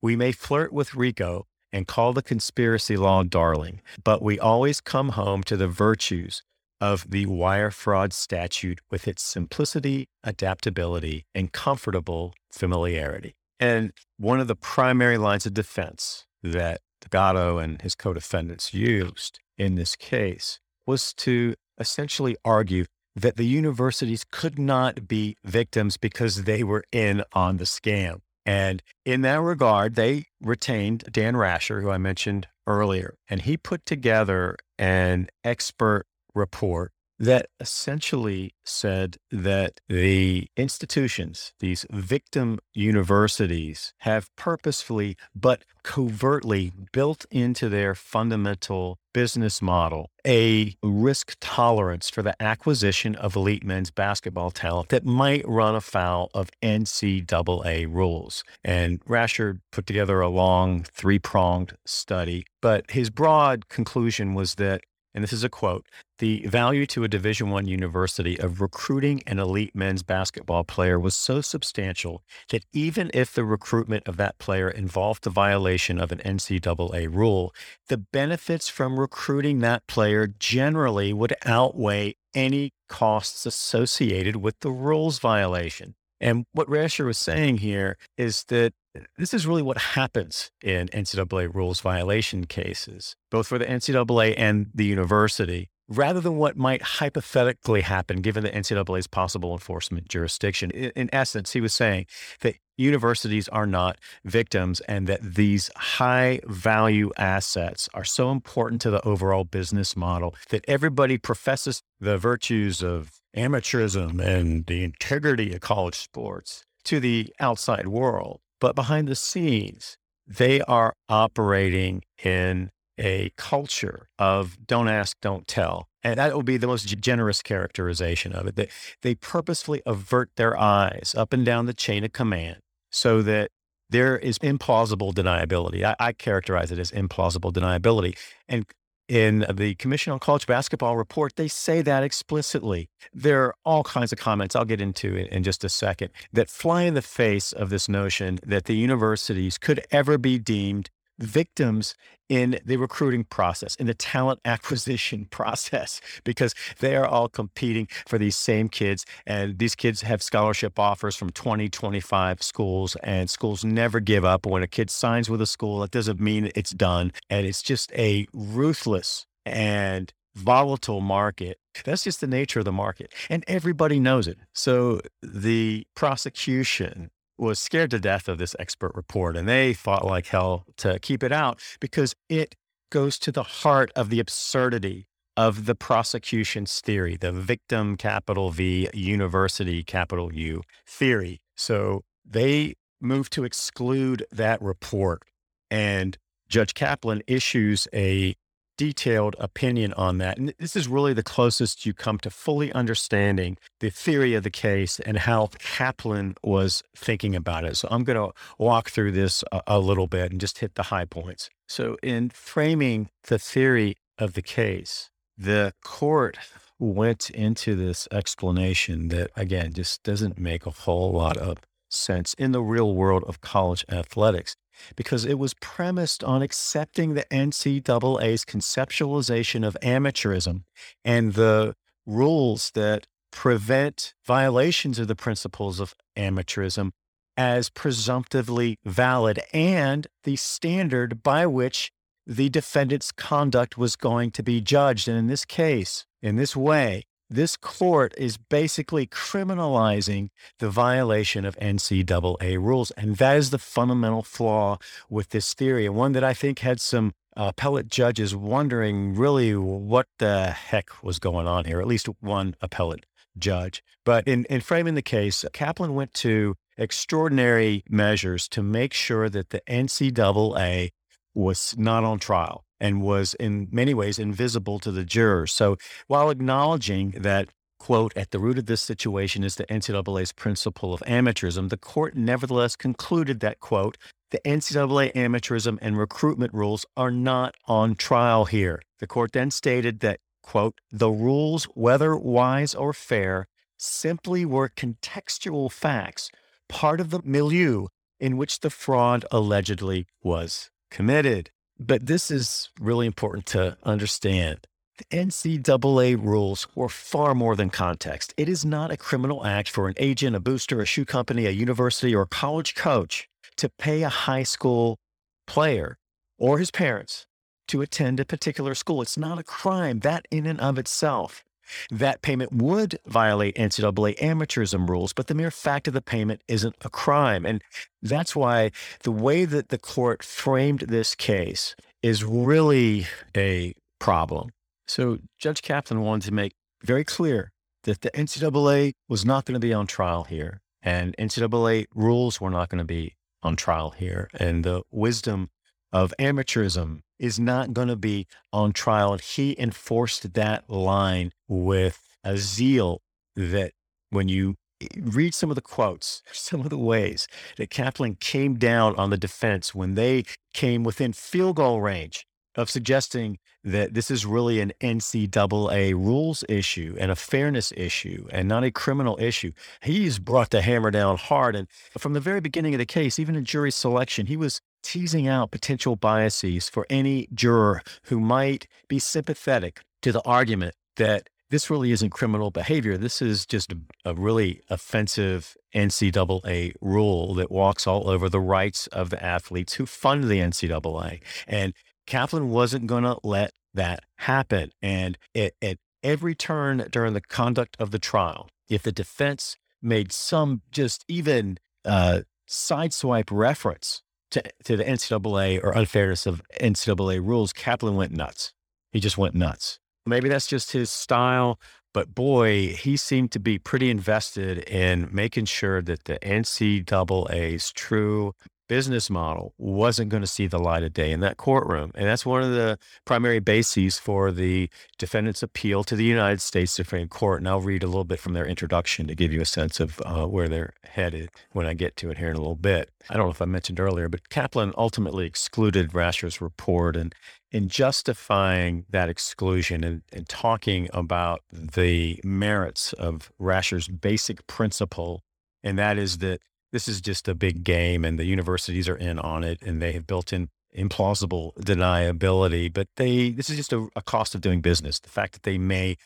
[0.00, 5.10] We may flirt with RICO, and call the conspiracy law darling, but we always come
[5.10, 6.42] home to the virtues
[6.80, 13.34] of the wire fraud statute with its simplicity, adaptability, and comfortable familiarity.
[13.58, 19.38] And one of the primary lines of defense that Gatto and his co defendants used
[19.56, 22.84] in this case was to essentially argue
[23.16, 28.20] that the universities could not be victims because they were in on the scam.
[28.48, 33.84] And in that regard, they retained Dan Rascher, who I mentioned earlier, and he put
[33.84, 45.18] together an expert report that essentially said that the institutions, these victim universities, have purposefully
[45.34, 53.34] but covertly built into their fundamental business model a risk tolerance for the acquisition of
[53.34, 58.44] elite men's basketball talent that might run afoul of NCAA rules.
[58.62, 64.82] And Rascher put together a long three pronged study, but his broad conclusion was that
[65.18, 65.84] and this is a quote
[66.20, 71.16] the value to a division 1 university of recruiting an elite men's basketball player was
[71.16, 76.18] so substantial that even if the recruitment of that player involved the violation of an
[76.18, 77.52] NCAA rule
[77.88, 85.18] the benefits from recruiting that player generally would outweigh any costs associated with the rules
[85.18, 88.72] violation And what Rascher was saying here is that
[89.16, 94.66] this is really what happens in NCAA rules violation cases, both for the NCAA and
[94.74, 100.70] the university, rather than what might hypothetically happen given the NCAA's possible enforcement jurisdiction.
[100.70, 102.06] In, essence, he was saying
[102.40, 108.90] that universities are not victims and that these high value assets are so important to
[108.90, 115.60] the overall business model that everybody professes the virtues of amateurism and the integrity of
[115.60, 118.40] college sports to the outside world.
[118.60, 125.86] But behind the scenes, they are operating in a culture of don't ask, don't tell.
[126.02, 128.56] And that would be the most generous characterization of it.
[128.56, 128.70] That
[129.02, 132.58] they purposefully avert their eyes up and down the chain of command
[132.90, 133.50] so that
[133.90, 135.84] there is implausible deniability.
[135.84, 138.16] I, I characterize it as implausible deniability.
[138.48, 138.66] And
[139.08, 142.88] in the Commission on College Basketball report, they say that explicitly.
[143.12, 146.50] There are all kinds of comments I'll get into in, in, just a second that
[146.50, 151.94] fly in the face of this notion that the universities could ever be deemed victims
[152.28, 158.18] in the recruiting process, in the talent acquisition process, because they are all competing for
[158.18, 159.04] these same kids.
[159.26, 164.46] And these kids have scholarship offers from 20, 25 schools, and schools never give up.
[164.46, 167.12] When a kid signs with a school, that doesn't mean it's done.
[167.30, 171.58] And it's just a ruthless and volatile market.
[171.84, 173.12] That's just the nature of the market.
[173.28, 174.38] And everybody knows it.
[174.54, 180.26] So the prosecution was scared to death of this expert report and they fought like
[180.26, 182.56] hell to keep it out because it
[182.90, 188.88] goes to the heart of the absurdity of the prosecution's theory, the victim capital V,
[188.92, 191.40] university capital U theory.
[191.56, 195.22] So they moved to exclude that report.
[195.70, 196.18] And
[196.48, 198.34] Judge Kaplan issues a
[198.78, 200.38] detailed opinion on that.
[200.38, 204.50] And this is really the closest you come to fully understanding the theory of the
[204.50, 207.76] case and how Kaplan was thinking about it.
[207.76, 210.84] So I'm going to walk through this a, a little bit and just hit the
[210.84, 211.50] high points.
[211.66, 216.38] So, in framing the theory of the case, the court
[216.78, 221.58] went into this explanation that, again, just doesn't make a whole lot of
[221.90, 224.56] sense in the real world of college athletics
[224.96, 230.62] because it was premised on accepting the NCAA's conceptualization of amateurism
[231.04, 231.74] and the
[232.06, 236.90] rules that prevent violations of the principles of amateurism
[237.36, 241.92] as presumptively valid and the standard by which
[242.26, 245.08] the defendant's conduct was going to be judged.
[245.08, 251.56] And in this case, in this way, this court is basically criminalizing the violation of
[251.58, 252.90] NCAA rules.
[252.92, 254.78] And that is the fundamental flaw
[255.10, 259.54] with this theory, and one that I think had some uh, appellate judges wondering really
[259.54, 263.06] what the heck was going on here, at least one appellate
[263.38, 263.82] judge.
[264.04, 269.50] But in, in framing the case, Kaplan went to extraordinary measures to make sure that
[269.50, 270.90] the NCAA
[271.34, 275.52] was not on trial and was in many ways invisible to the jurors.
[275.52, 275.76] So
[276.06, 277.48] while acknowledging that,
[277.78, 282.16] quote, at the root of this situation is the NCAA's principle of amateurism, the court
[282.16, 283.96] nevertheless concluded that, quote,
[284.30, 288.82] the NCAA amateurism and recruitment rules are not on trial here.
[288.98, 293.46] The court then stated that, quote, the rules, whether wise or fair,
[293.78, 296.30] simply were contextual facts,
[296.68, 297.86] part of the milieu
[298.20, 301.50] in which the fraud allegedly was committed.
[301.78, 304.66] But this is really important to understand.
[304.98, 308.34] The NCAA rules were far more than context.
[308.36, 311.50] It is not a criminal act for an agent, a booster, a shoe company, a
[311.50, 314.98] university, or a college coach to pay a high school
[315.46, 315.98] player
[316.36, 317.26] or his parents
[317.68, 319.00] to attend a particular school.
[319.00, 321.44] It's not a crime, that in and of itself.
[321.90, 326.76] That payment would violate NCAA amateurism rules, but the mere fact of the payment isn't
[326.82, 327.44] a crime.
[327.44, 327.62] And
[328.02, 328.70] that's why
[329.02, 333.06] the way that the court framed this case is really
[333.36, 334.50] a problem.
[334.86, 337.52] So Judge Kaplan wanted to make very clear
[337.84, 342.50] that the NCAA was not going to be on trial here, and NCAA rules were
[342.50, 344.28] not going to be on trial here.
[344.38, 345.50] And the wisdom
[345.92, 349.12] of amateurism is not going to be on trial.
[349.12, 353.00] And he enforced that line with a zeal
[353.36, 353.72] that
[354.10, 358.54] when you eh, read some of the quotes, some of the ways that Kaplan came
[358.54, 364.10] down on the defense when they came within field goal range of suggesting that this
[364.10, 369.52] is really an NCAA rules issue and a fairness issue and not a criminal issue.
[369.82, 371.54] He's brought the hammer down hard.
[371.54, 375.28] And from the very beginning of the case, even in jury selection, he was teasing
[375.28, 381.70] out potential biases for any juror who might be sympathetic to the argument that this
[381.70, 382.96] really isn't criminal behavior.
[382.98, 383.72] This is just
[384.04, 389.86] a, really offensive NCAA rule that walks all over the rights of the athletes who
[389.86, 391.20] fund the NCAA.
[391.46, 391.72] And
[392.06, 394.72] Kaplan wasn't going to let that happen.
[394.82, 400.12] And at, at every turn during the conduct of the trial, if the defense made
[400.12, 407.52] some just even uh, sideswipe reference to, to the NCAA or unfairness of NCAA rules,
[407.52, 408.52] Kaplan went nuts.
[408.92, 409.78] He just went nuts.
[410.06, 411.60] Maybe that's just his style,
[411.92, 418.32] but boy, he seemed to be pretty invested in making sure that the NCAA's true
[418.68, 421.90] business model wasn't going to see the light of day in that courtroom.
[421.94, 426.72] And that's one of the primary bases for the defendant's appeal to the United States
[426.72, 427.40] Supreme Court.
[427.40, 430.00] And I'll read a little bit from their introduction to give you a sense of
[430.04, 432.90] uh, where they're headed when I get to it here in a little bit.
[433.10, 436.96] I don't know if I mentioned earlier, but Kaplan ultimately excluded Rascher's report.
[436.96, 437.14] And
[437.50, 445.22] in justifying that exclusion and, and talking about the merits of Rascher's basic principle,
[445.62, 446.40] and that is that
[446.72, 449.92] this is just a big game and the universities are in on it and they
[449.92, 454.60] have built in implausible deniability but they this is just a, a cost of doing
[454.60, 455.00] business.
[455.00, 455.96] The fact that they may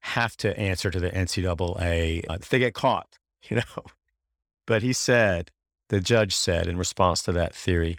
[0.00, 3.84] have to answer to the ncaa uh, if they get caught you know?
[4.66, 5.50] But he said
[5.88, 7.96] the judge said in response to that theory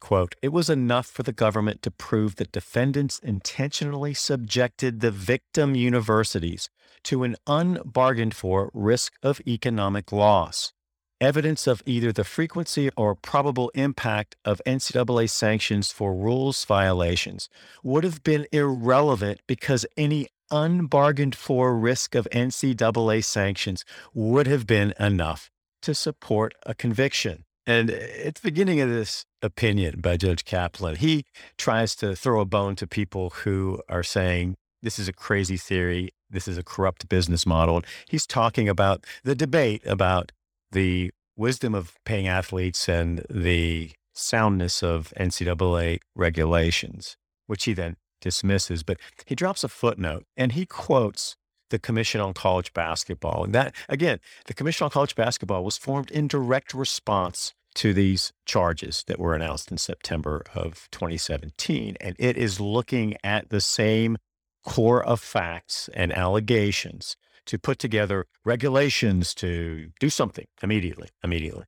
[0.00, 5.74] quote it was enough for the government to prove that defendants intentionally subjected the victim
[5.74, 6.70] universities
[7.04, 10.72] to an unbargained for risk of economic loss
[11.20, 17.48] evidence of either the frequency or probable impact of NCAA sanctions for rules violations
[17.82, 24.94] would have been irrelevant because any unbargained for risk of NCAA sanctions would have been
[24.98, 25.50] enough
[25.82, 27.44] to support a conviction.
[27.66, 31.26] And at the beginning of this opinion by Judge Kaplan, he
[31.58, 36.10] tries to throw a bone to people who are saying, this is a crazy theory.
[36.30, 37.82] This is a corrupt business model.
[38.08, 40.32] He's talking about the debate about
[40.72, 47.16] the wisdom of paying athletes and the soundness of NCAA regulations,
[47.46, 48.82] which he then dismisses.
[48.82, 51.36] But he drops a footnote and he quotes
[51.70, 53.44] the Commission on College Basketball.
[53.44, 58.32] And that, again, the Commission on College Basketball was formed in direct response to these
[58.46, 61.96] charges that were announced in September of 2017.
[62.00, 64.16] And it is looking at the same
[64.64, 67.16] core of facts and allegations
[67.48, 71.64] to put together regulations to do something immediately, immediately.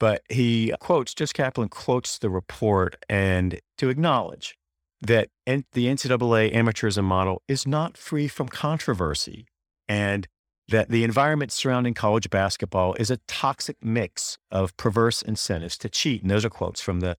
[0.00, 4.56] But he quotes, just Kaplan quotes the report and to acknowledge
[5.00, 9.46] that the NCAA amateurism model is not free from controversy
[9.88, 10.26] and
[10.68, 16.22] that the environment surrounding college basketball is a toxic mix of perverse incentives to cheat.
[16.22, 17.16] And those are quotes from the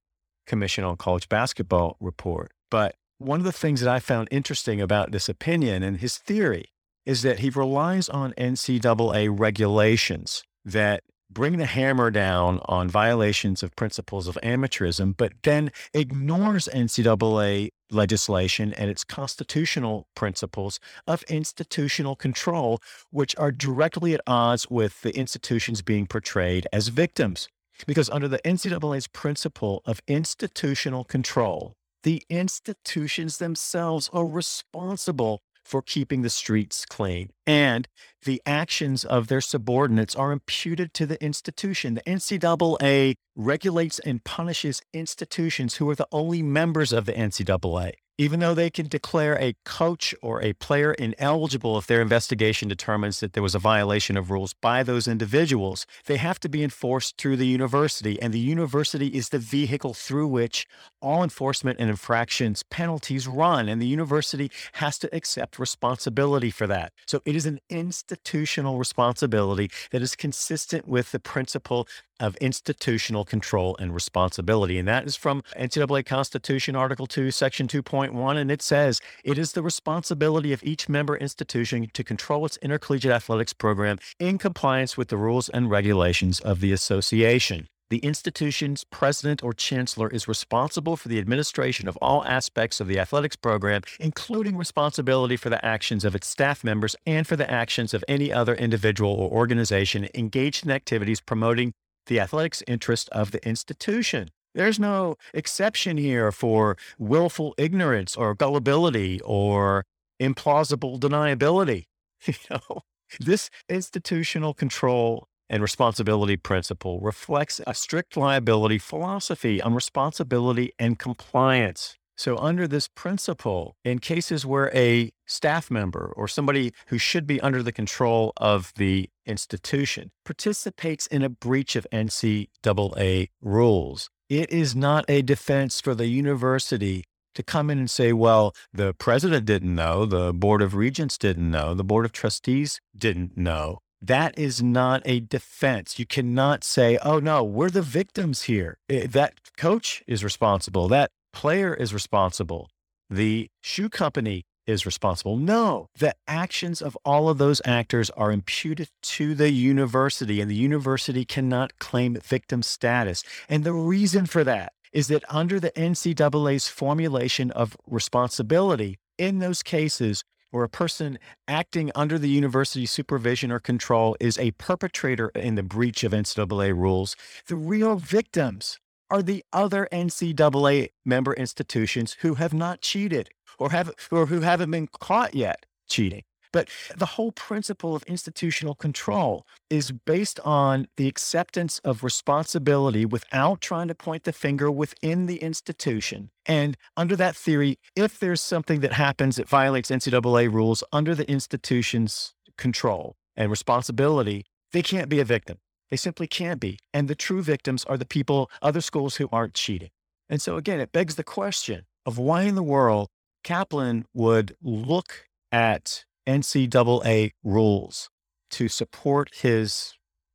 [0.48, 2.52] Commission on College Basketball report.
[2.70, 6.66] But one of the things that I found interesting about this opinion and his theory
[7.06, 13.76] is that he relies on NCAA regulations that bring the hammer down on violations of
[13.76, 22.80] principles of amateurism, but then ignores NCAA legislation and its constitutional principles of institutional control,
[23.12, 27.48] which are directly at odds with the institutions being portrayed as victims.
[27.86, 36.22] Because under the NCAA's principle of institutional control, the institutions themselves are responsible for keeping
[36.22, 37.32] the streets clean.
[37.46, 37.88] And
[38.24, 41.96] the actions of their subordinates are imputed to the institution.
[41.96, 48.40] The NCAA regulates and punishes institutions who are the only members of the NCAA even
[48.40, 53.34] though they can declare a coach or a player ineligible if their investigation determines that
[53.34, 57.36] there was a violation of rules by those individuals, they have to be enforced through
[57.36, 58.22] the university.
[58.22, 60.66] And the university is the vehicle through which
[61.02, 63.68] all enforcement and infractions penalties run.
[63.68, 66.94] And the university has to accept responsibility for that.
[67.08, 71.88] So it is an institutional responsibility that is consistent with the principle
[72.20, 74.78] of institutional control and responsibility.
[74.78, 78.38] And that is from NCAA Constitution, Article 2, Section 2.1.
[78.38, 83.12] And it says it is the responsibility of each member institution to control its intercollegiate
[83.12, 87.68] athletics program in compliance with the rules and regulations of the association.
[87.92, 93.00] The institution's president or chancellor is responsible for the administration of all aspects of the
[93.00, 97.94] athletics program, including responsibility for the actions of its staff members and for the actions
[97.94, 101.74] of any other individual or organization engaged in activities promoting
[102.08, 104.30] the athletics interest of the institution.
[104.54, 109.84] There's no exception here for willful ignorance or gullibility or
[110.22, 111.86] implausible deniability.
[112.28, 112.82] You know,
[113.20, 121.98] this institutional control and responsibility principle reflects a strict liability philosophy on responsibility and compliance.
[122.18, 127.42] So, under this principle, in cases where a staff member or somebody who should be
[127.42, 134.76] under the control of the institution participates in a breach of NCAA rules, it is
[134.76, 137.04] not a defense for the university
[137.36, 141.52] to come in and say, well, the president didn't know, the board of regents didn't
[141.52, 143.80] know, the board of trustees didn't know.
[144.02, 145.98] That is not a defense.
[145.98, 148.78] You cannot say, oh, no, we're the victims here.
[148.90, 150.88] Eh, that coach is responsible.
[150.88, 152.70] That player is responsible.
[153.10, 155.38] The shoe company is responsible.
[155.38, 160.56] No, the actions of all of those actors are imputed to the university, and the
[160.56, 163.24] university cannot claim victim status.
[163.48, 169.62] And the reason for that is that under the NCAA's formulation of responsibility, in those
[169.62, 171.20] cases where a person
[171.50, 176.74] acting under the university supervision or control is a perpetrator in the breach of NCAA
[176.74, 177.16] rules,
[177.48, 178.80] the real victims
[179.10, 183.30] are the other NCAA member institutions who have not cheated
[183.60, 186.24] or have or who haven't been caught yet cheating.
[186.52, 193.60] But the whole principle of institutional control is based on the acceptance of responsibility without
[193.60, 196.30] trying to point the finger within the institution.
[196.46, 201.30] And under that theory, if there's something that happens that violates NCAA rules under the
[201.30, 205.58] institution's control and responsibility, they can't be a victim.
[205.96, 206.78] They simply can't be.
[206.94, 209.92] And the true victims are the people, other schools who aren't cheating.
[210.28, 213.08] And so again, it begs the question of why in the world
[213.46, 218.10] Kaplan would look at NCAA rules
[218.50, 219.94] to support his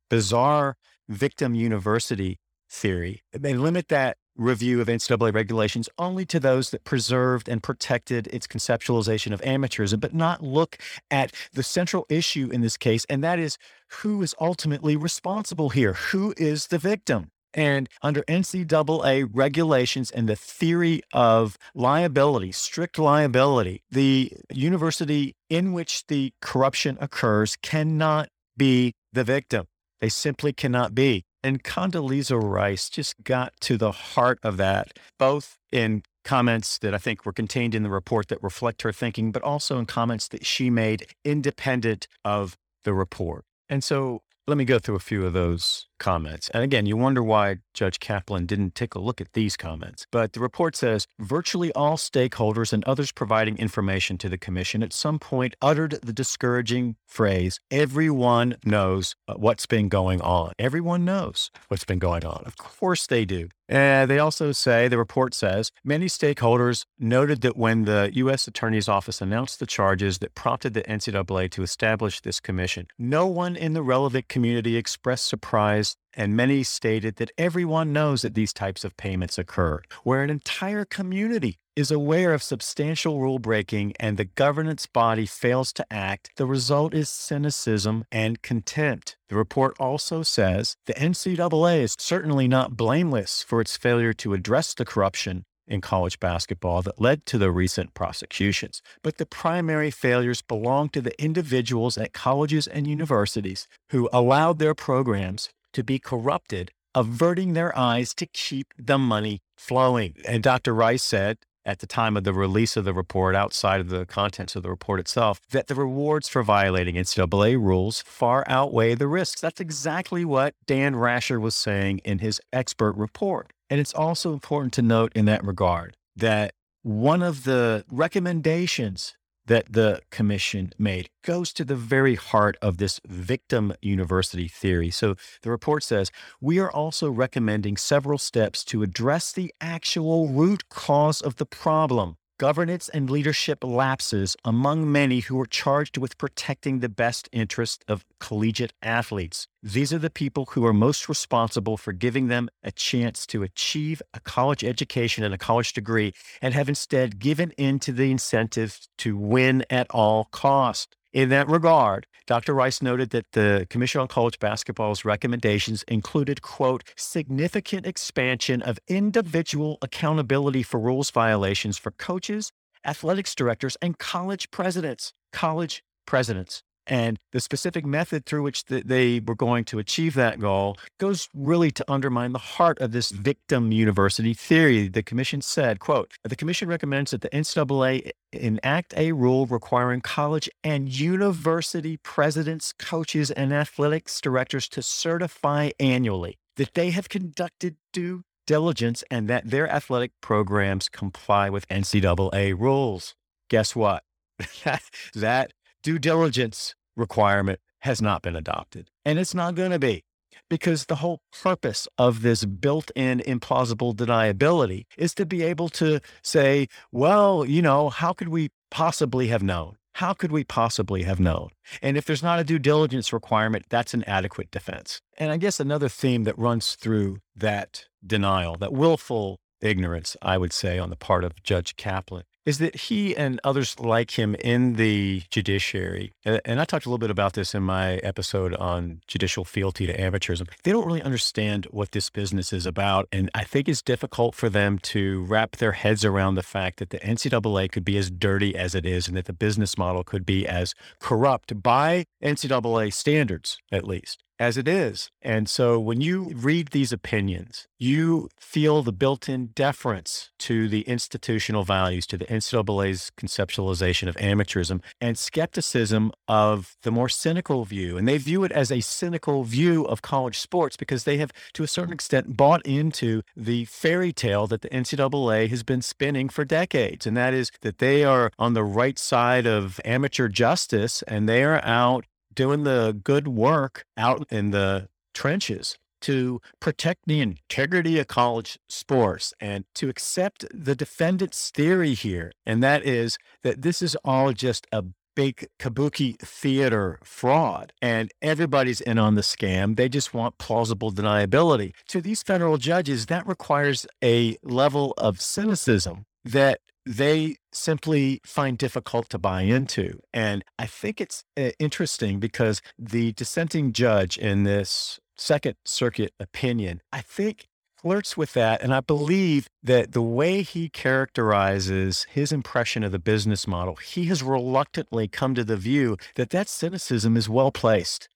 [0.09, 3.21] bizarre victim university theory.
[3.31, 8.47] They limit that review of NCAA regulations only to those that preserved and protected its
[8.47, 10.77] conceptualization of amateurism, but not look
[11.09, 13.57] at the central issue in this case, and that is
[14.01, 15.93] who is ultimately responsible here?
[15.93, 17.31] Who is the victim?
[17.53, 26.07] And under NCAA regulations and the theory of liability, strict liability, the university in which
[26.07, 29.67] the corruption occurs cannot be the victim.
[29.99, 31.25] They simply cannot be.
[31.43, 36.99] And Condoleezza Rice just got to the heart of that, both in comments that I
[36.99, 40.45] think were contained in the report that reflect her thinking, but also in comments that
[40.45, 43.45] she made independent of the report.
[43.69, 46.49] And so let me go through a few of those comments.
[46.49, 50.07] And again, you wonder why Judge Kaplan didn't take a look at these comments.
[50.11, 54.93] But the report says virtually all stakeholders and others providing information to the commission at
[54.93, 60.53] some point uttered the discouraging phrase, everyone knows uh, what's been going on.
[60.57, 62.43] Everyone knows what's been going on.
[62.45, 63.49] Of course they do.
[63.71, 68.45] And they also say, the report says, many stakeholders noted that when the U.S.
[68.45, 73.55] Attorney's Office announced the charges that prompted the NCAA to establish this commission, no one
[73.55, 78.83] in the relevant community expressed surprise and many stated that everyone knows that these types
[78.83, 84.25] of payments occur, where an entire community is aware of substantial rule breaking and the
[84.25, 89.15] governance body fails to act, the result is cynicism and contempt.
[89.29, 94.73] The report also says the NCAA is certainly not blameless for its failure to address
[94.73, 98.81] the corruption in college basketball that led to the recent prosecutions.
[99.01, 104.75] But the primary failures belong to the individuals at colleges and universities who allowed their
[104.75, 110.15] programs to be corrupted, averting their eyes to keep the money flowing.
[110.27, 110.73] And Dr.
[110.73, 114.55] Rice said, at the time of the release of the report, outside of the contents
[114.55, 119.41] of the report itself, that the rewards for violating NCAA rules far outweigh the risks.
[119.41, 123.51] That's exactly what Dan Rascher was saying in his expert report.
[123.69, 126.53] And it's also important to note in that regard that
[126.83, 129.15] one of the recommendations
[129.51, 134.89] that the commission made goes to the very heart of this victim university theory.
[134.89, 140.69] So the report says we are also recommending several steps to address the actual root
[140.69, 146.79] cause of the problem governance and leadership lapses among many who are charged with protecting
[146.79, 149.47] the best interest of collegiate athletes.
[149.61, 154.01] These are the people who are most responsible for giving them a chance to achieve
[154.15, 158.79] a college education and a college degree and have instead given in to the incentive
[158.97, 160.95] to win at all cost.
[161.13, 162.53] In that regard, Dr.
[162.53, 169.77] Rice noted that the Commission on College Basketball's recommendations included, quote, significant expansion of individual
[169.81, 172.53] accountability for rules violations for coaches,
[172.85, 175.11] athletics directors, and college presidents.
[175.33, 176.63] College presidents.
[176.87, 181.29] And the specific method through which the, they were going to achieve that goal goes
[181.33, 184.87] really to undermine the heart of this victim university theory.
[184.87, 190.49] The commission said, quote, the commission recommends that the NCAA enact a rule requiring college
[190.63, 198.23] and university presidents, coaches, and athletics directors to certify annually that they have conducted due
[198.47, 203.15] diligence and that their athletic programs comply with NCAA rules.
[203.49, 204.03] Guess what?
[205.15, 205.53] that
[205.83, 210.03] due diligence requirement has not been adopted, and it's not going to be
[210.49, 215.99] because the whole purpose of this built in implausible deniability is to be able to
[216.21, 219.77] say, well, you know, how could we possibly have known?
[219.95, 221.49] How could we possibly have known?
[221.81, 225.01] And if there's not a due diligence requirement, that's an adequate defense.
[225.17, 230.53] And I guess another theme that runs through that denial, that willful ignorance, I would
[230.53, 234.73] say, on the part of Judge Kaplan, is that he and others like him in
[234.73, 239.45] the judiciary, and I talked a little bit about this in my episode on judicial
[239.45, 243.07] fealty to amateurism, they don't really understand what this business is about.
[243.11, 246.89] And I think it's difficult for them to wrap their heads around the fact that
[246.89, 250.25] the NCAA could be as dirty as it is and that the business model could
[250.25, 255.11] be as corrupt by NCAA standards, at least as it is.
[255.21, 260.81] And so when you read these opinions, you feel the built in deference to the
[260.81, 267.97] institutional values, to the NCAA's conceptualization of amateurism, and skepticism of the more cynical view.
[267.97, 271.63] And they view it as a cynical view of college sports because they have, to
[271.63, 276.43] a certain extent, bought into the fairy tale that the NCAA has been spinning for
[276.45, 277.05] decades.
[277.05, 281.43] And that is that they are on the right side of amateur justice and they
[281.43, 288.07] are out doing the good work out in the trenches to protect the integrity of
[288.07, 292.31] college sports and to accept the defendant's theory here.
[292.45, 294.83] And that is that this is all just a
[295.15, 299.75] big kabuki theater fraud and everybody's in on the scam.
[299.75, 301.73] They just want plausible deniability.
[301.89, 309.09] To these federal judges, that requires a level of cynicism that they simply find difficult
[309.09, 309.99] to buy into.
[310.13, 316.81] And I think it's uh, interesting because the dissenting judge in this Second Circuit opinion,
[316.91, 317.47] I think
[317.81, 318.61] flirts with that.
[318.61, 324.05] And I believe that the way he characterizes his impression of the business model, he
[324.05, 328.07] has reluctantly come to the view that that cynicism is well placed.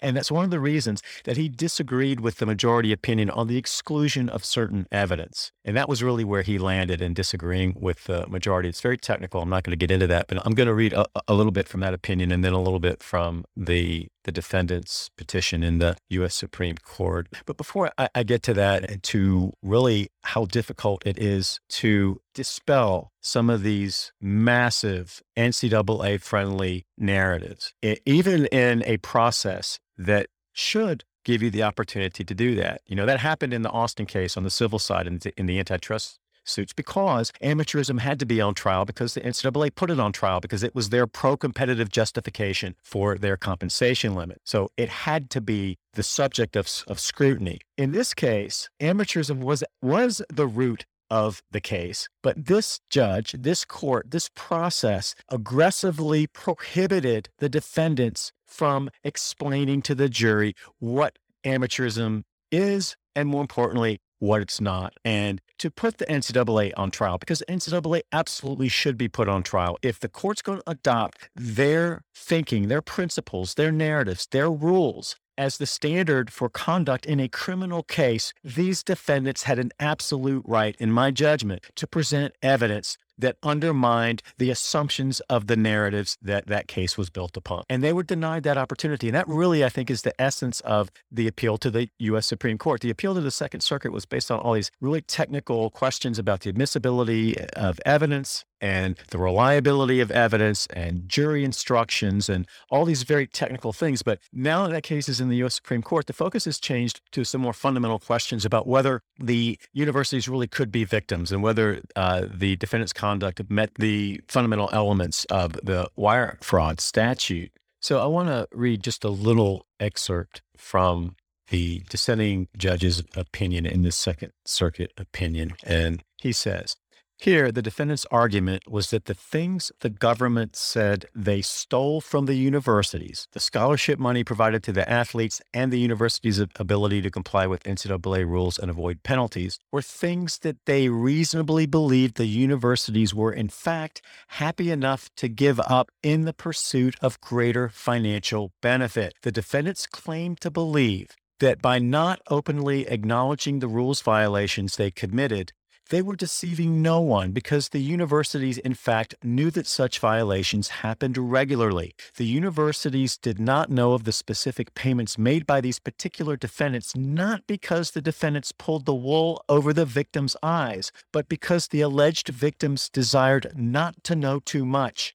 [0.00, 3.56] And that's one of the reasons that he disagreed with the majority opinion on the
[3.56, 5.52] exclusion of certain evidence.
[5.64, 8.68] And that was really where he landed in disagreeing with the majority.
[8.68, 9.42] It's very technical.
[9.42, 11.52] I'm not going to get into that, but I'm going to read a, a little
[11.52, 15.78] bit from that opinion and then a little bit from the the defendant's petition in
[15.78, 16.34] the U.S.
[16.34, 17.28] Supreme Court.
[17.46, 22.20] But before I, I get to that and to really how difficult it is to
[22.34, 27.72] dispel some of these massive NCAA friendly narratives,
[28.04, 32.82] even in a process that should give you the opportunity to do that.
[32.84, 35.46] You know, that happened in the Alston case on the civil side in the, in
[35.46, 36.18] the antitrust
[36.48, 40.40] suits because amateurism had to be on trial because the NCAA put it on trial
[40.40, 44.40] because it was their pro competitive justification for their compensation limit.
[44.44, 47.60] So it had to be the subject of, of scrutiny.
[47.76, 52.08] In this case, amateurism was, was the root of the case.
[52.22, 60.08] But this judge, this court, this process aggressively prohibited the defendants from explaining to the
[60.08, 64.94] jury what amateurism is, and more importantly, what it's not.
[65.04, 69.42] And to put the NCAA on trial, because the NCAA absolutely should be put on
[69.42, 69.78] trial.
[69.82, 75.58] If the court's going to adopt their thinking, their principles, their narratives, their rules as
[75.58, 80.90] the standard for conduct in a criminal case, these defendants had an absolute right, in
[80.90, 86.96] my judgment, to present evidence that undermined the assumptions of the narratives that that case
[86.96, 87.64] was built upon.
[87.68, 89.08] And they were denied that opportunity.
[89.08, 92.26] And that really, I think, is the essence of the appeal to the U.S.
[92.26, 92.80] Supreme Court.
[92.80, 96.40] The appeal to the Second Circuit was based on all these really technical questions about
[96.40, 103.02] the admissibility of evidence, and the reliability of evidence and jury instructions and all these
[103.02, 104.02] very technical things.
[104.02, 105.54] But now that case is in the U.S.
[105.54, 110.28] Supreme Court, the focus has changed to some more fundamental questions about whether the universities
[110.28, 115.52] really could be victims and whether uh, the defendant's conduct met the fundamental elements of
[115.62, 117.52] the wire fraud statute.
[117.80, 121.14] So I want to read just a little excerpt from
[121.50, 125.52] the dissenting judge's opinion in the Second Circuit opinion.
[125.64, 126.76] And he says,
[127.20, 132.36] here, the defendant's argument was that the things the government said they stole from the
[132.36, 137.64] universities, the scholarship money provided to the athletes, and the university's ability to comply with
[137.64, 143.48] NCAA rules and avoid penalties, were things that they reasonably believed the universities were, in
[143.48, 149.14] fact, happy enough to give up in the pursuit of greater financial benefit.
[149.22, 155.52] The defendants claimed to believe that by not openly acknowledging the rules violations they committed,
[155.88, 161.16] they were deceiving no one because the universities, in fact, knew that such violations happened
[161.18, 161.94] regularly.
[162.16, 167.46] The universities did not know of the specific payments made by these particular defendants, not
[167.46, 172.88] because the defendants pulled the wool over the victims' eyes, but because the alleged victims
[172.88, 175.14] desired not to know too much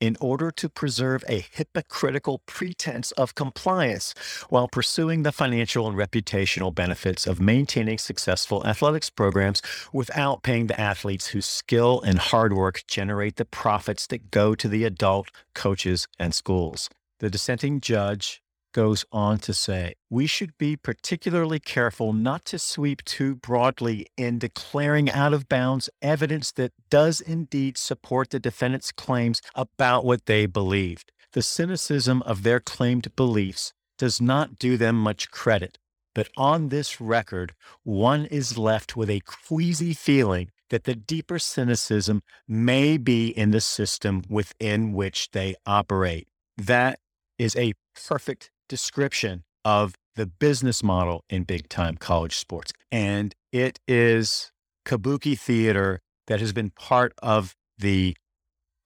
[0.00, 4.14] in order to preserve a hypocritical pretense of compliance
[4.48, 10.80] while pursuing the financial and reputational benefits of maintaining successful athletics programs without paying the
[10.80, 16.06] athletes whose skill and hard work generate the profits that go to the adult coaches
[16.18, 16.90] and schools.
[17.20, 18.42] The dissenting judge
[18.76, 24.38] goes on to say, we should be particularly careful not to sweep too broadly in
[24.38, 30.44] declaring out of bounds evidence that does indeed support the defendant's claims about what they
[30.44, 31.10] believed.
[31.32, 35.78] The cynicism of their claimed beliefs does not do them much credit.
[36.14, 42.22] But on this record, one is left with a queasy feeling that the deeper cynicism
[42.46, 46.28] may be in the system within which they operate.
[46.58, 46.98] That
[47.38, 52.72] is a perfect description of the business model in big time college sports.
[52.90, 54.50] And it is
[54.86, 58.16] kabuki theater that has been part of the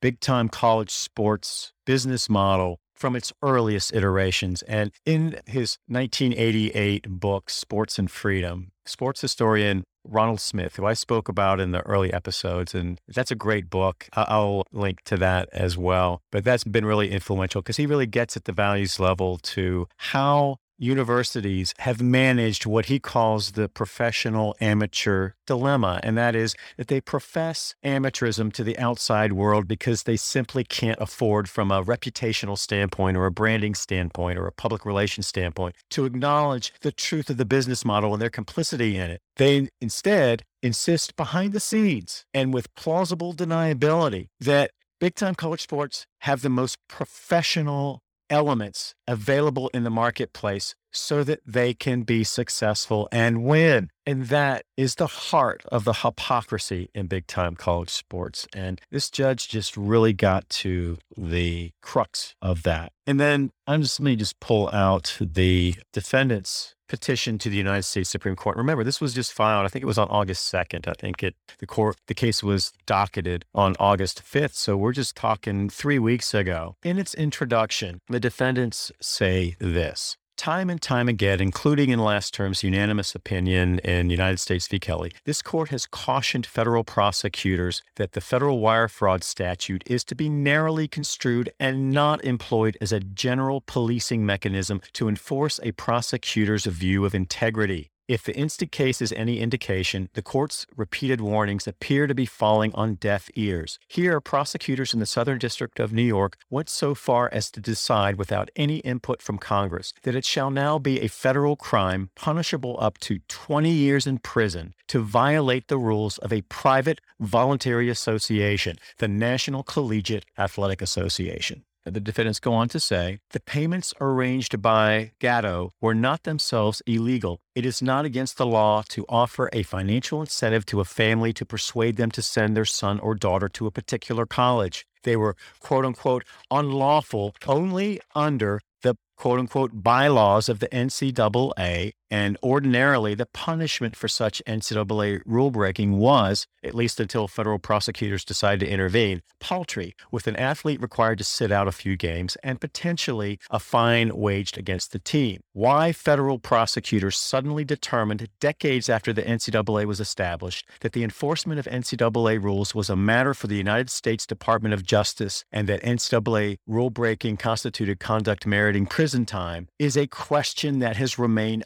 [0.00, 4.62] big time college sports business model from its earliest iterations.
[4.62, 11.28] And in his 1988 book, Sports and Freedom, sports historian Ronald Smith, who I spoke
[11.28, 12.74] about in the early episodes.
[12.74, 14.08] And that's a great book.
[14.14, 16.22] I'll link to that as well.
[16.30, 20.56] But that's been really influential because he really gets at the values level to how
[20.80, 26.00] universities have managed what he calls the professional amateur dilemma.
[26.02, 30.98] And that is that they profess amateurism to the outside world because they simply can't
[31.00, 36.04] afford, from a reputational standpoint or a branding standpoint or a public relations standpoint, to
[36.04, 39.20] acknowledge the truth of the business model and their complicity in it.
[39.36, 46.06] They instead insist behind the scenes and with plausible deniability that big time college sports
[46.20, 53.08] have the most professional elements available in the marketplace so that they can be successful
[53.12, 53.90] and win.
[54.06, 58.48] And that is the heart of the hypocrisy in big time college sports.
[58.54, 62.92] And this judge just really got to the crux of that.
[63.06, 67.84] And then I'm just, let me just pull out the defendant's petition to the United
[67.84, 68.56] States Supreme Court.
[68.56, 69.64] Remember, this was just filed.
[69.64, 70.88] I think it was on August 2nd.
[70.88, 74.54] I think it the court the case was docketed on August 5th.
[74.54, 76.74] So we're just talking three weeks ago.
[76.82, 82.62] In its introduction, the defendants say this time and time again, including in last term's
[82.62, 84.78] unanimous opinion in United States v.
[84.78, 90.14] Kelly, this court has cautioned federal prosecutors that the federal wire fraud statute is to
[90.14, 96.64] be narrowly construed and not employed as a general policing mechanism to enforce a prosecutor's
[96.64, 97.90] view of integrity.
[98.10, 102.74] If the instant case is any indication, the court's repeated warnings appear to be falling
[102.74, 103.78] on deaf ears.
[103.86, 108.16] Here, prosecutors in the Southern District of New York went so far as to decide,
[108.16, 112.98] without any input from Congress, that it shall now be a federal crime punishable up
[112.98, 119.06] to 20 years in prison to violate the rules of a private voluntary association, the
[119.06, 121.62] National Collegiate Athletic Association.
[121.86, 127.40] The defendants go on to say the payments arranged by Gatto were not themselves illegal.
[127.54, 131.46] It is not against the law to offer a financial incentive to a family to
[131.46, 134.86] persuade them to send their son or daughter to a particular college.
[135.04, 141.92] They were, quote unquote, unlawful only under the quote unquote bylaws of the NCAA.
[142.10, 148.24] And ordinarily, the punishment for such NCAA rule breaking was, at least until federal prosecutors
[148.24, 152.60] decided to intervene, paltry, with an athlete required to sit out a few games and
[152.60, 155.40] potentially a fine waged against the team.
[155.52, 161.66] Why federal prosecutors suddenly determined, decades after the NCAA was established, that the enforcement of
[161.66, 166.56] NCAA rules was a matter for the United States Department of Justice and that NCAA
[166.66, 171.64] rule breaking constituted conduct meriting prison time is a question that has remained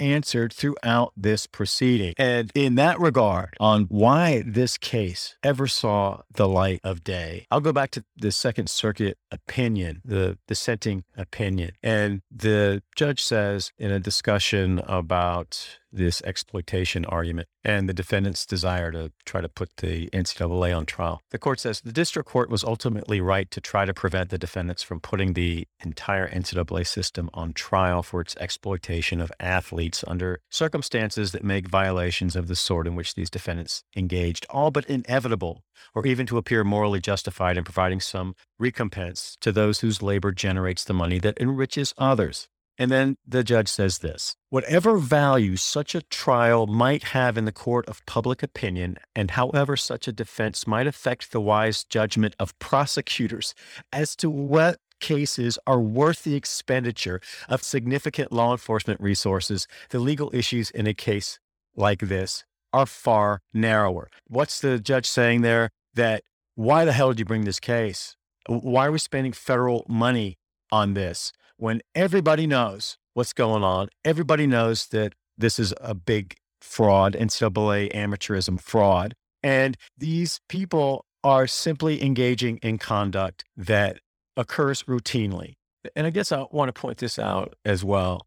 [0.00, 2.14] unanswered throughout this proceeding.
[2.18, 7.60] And in that regard, on why this case ever saw the light of day, I'll
[7.60, 11.72] go back to the Second Circuit opinion, the dissenting opinion.
[11.82, 18.90] And the judge says in a discussion about this exploitation argument and the defendant's desire
[18.92, 21.22] to try to put the NCAA on trial.
[21.30, 24.82] The court says the district court was ultimately right to try to prevent the defendants
[24.82, 31.32] from putting the entire NCAA system on trial for its exploitation of athletes under circumstances
[31.32, 35.62] that make violations of the sort in which these defendants engaged all but inevitable
[35.94, 40.84] or even to appear morally justified in providing some recompense to those whose labor generates
[40.84, 42.48] the money that enriches others.
[42.78, 47.52] And then the judge says this whatever value such a trial might have in the
[47.52, 52.58] court of public opinion, and however such a defense might affect the wise judgment of
[52.58, 53.54] prosecutors
[53.92, 60.30] as to what cases are worth the expenditure of significant law enforcement resources, the legal
[60.34, 61.38] issues in a case
[61.74, 64.08] like this are far narrower.
[64.26, 65.70] What's the judge saying there?
[65.94, 66.24] That
[66.54, 68.16] why the hell did you bring this case?
[68.48, 70.36] Why are we spending federal money
[70.70, 73.88] on this when everybody knows what's going on?
[74.04, 79.14] Everybody knows that this is a big fraud, NCAA amateurism fraud.
[79.42, 83.98] And these people are simply engaging in conduct that
[84.36, 85.54] occurs routinely.
[85.94, 88.26] And I guess I want to point this out as well.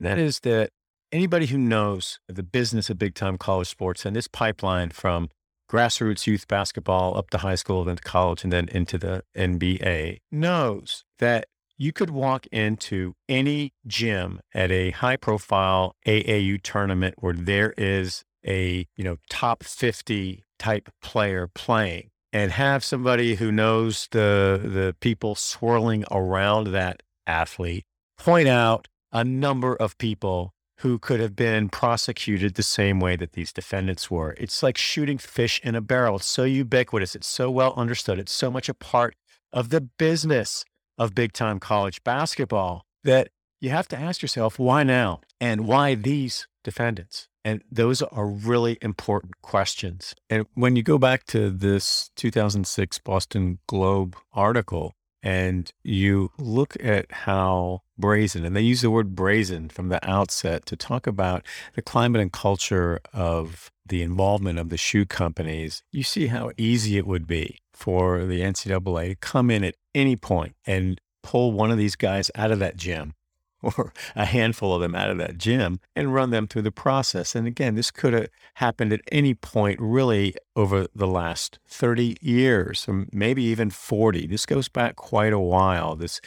[0.00, 0.70] That is that
[1.12, 5.30] anybody who knows the business of big time college sports and this pipeline from
[5.70, 10.18] grassroots youth basketball up to high school, then to college, and then into the NBA
[10.30, 11.46] knows that
[11.78, 18.24] you could walk into any gym at a high profile AAU tournament where there is
[18.46, 24.96] a, you know, top 50 type player playing and have somebody who knows the the
[25.00, 27.84] people swirling around that athlete
[28.18, 33.32] point out a number of people who could have been prosecuted the same way that
[33.32, 34.34] these defendants were.
[34.38, 36.16] It's like shooting fish in a barrel.
[36.16, 37.14] It's so ubiquitous.
[37.14, 38.18] It's so well understood.
[38.18, 39.14] It's so much a part
[39.52, 40.64] of the business
[40.98, 43.28] of big time college basketball that
[43.60, 45.20] you have to ask yourself, why now?
[45.40, 47.28] And why these defendants?
[47.44, 50.14] And those are really important questions.
[50.28, 54.92] And when you go back to this 2006 Boston Globe article,
[55.22, 60.66] and you look at how brazen, and they use the word brazen from the outset
[60.66, 61.44] to talk about
[61.74, 66.96] the climate and culture of the involvement of the shoe companies, you see how easy
[66.96, 71.70] it would be for the NCAA to come in at any point and pull one
[71.70, 73.12] of these guys out of that gym
[73.62, 77.34] or a handful of them out of that gym and run them through the process.
[77.34, 82.86] And again, this could have happened at any point really over the last 30 years,
[82.88, 84.26] or maybe even 40.
[84.26, 86.20] This goes back quite a while, this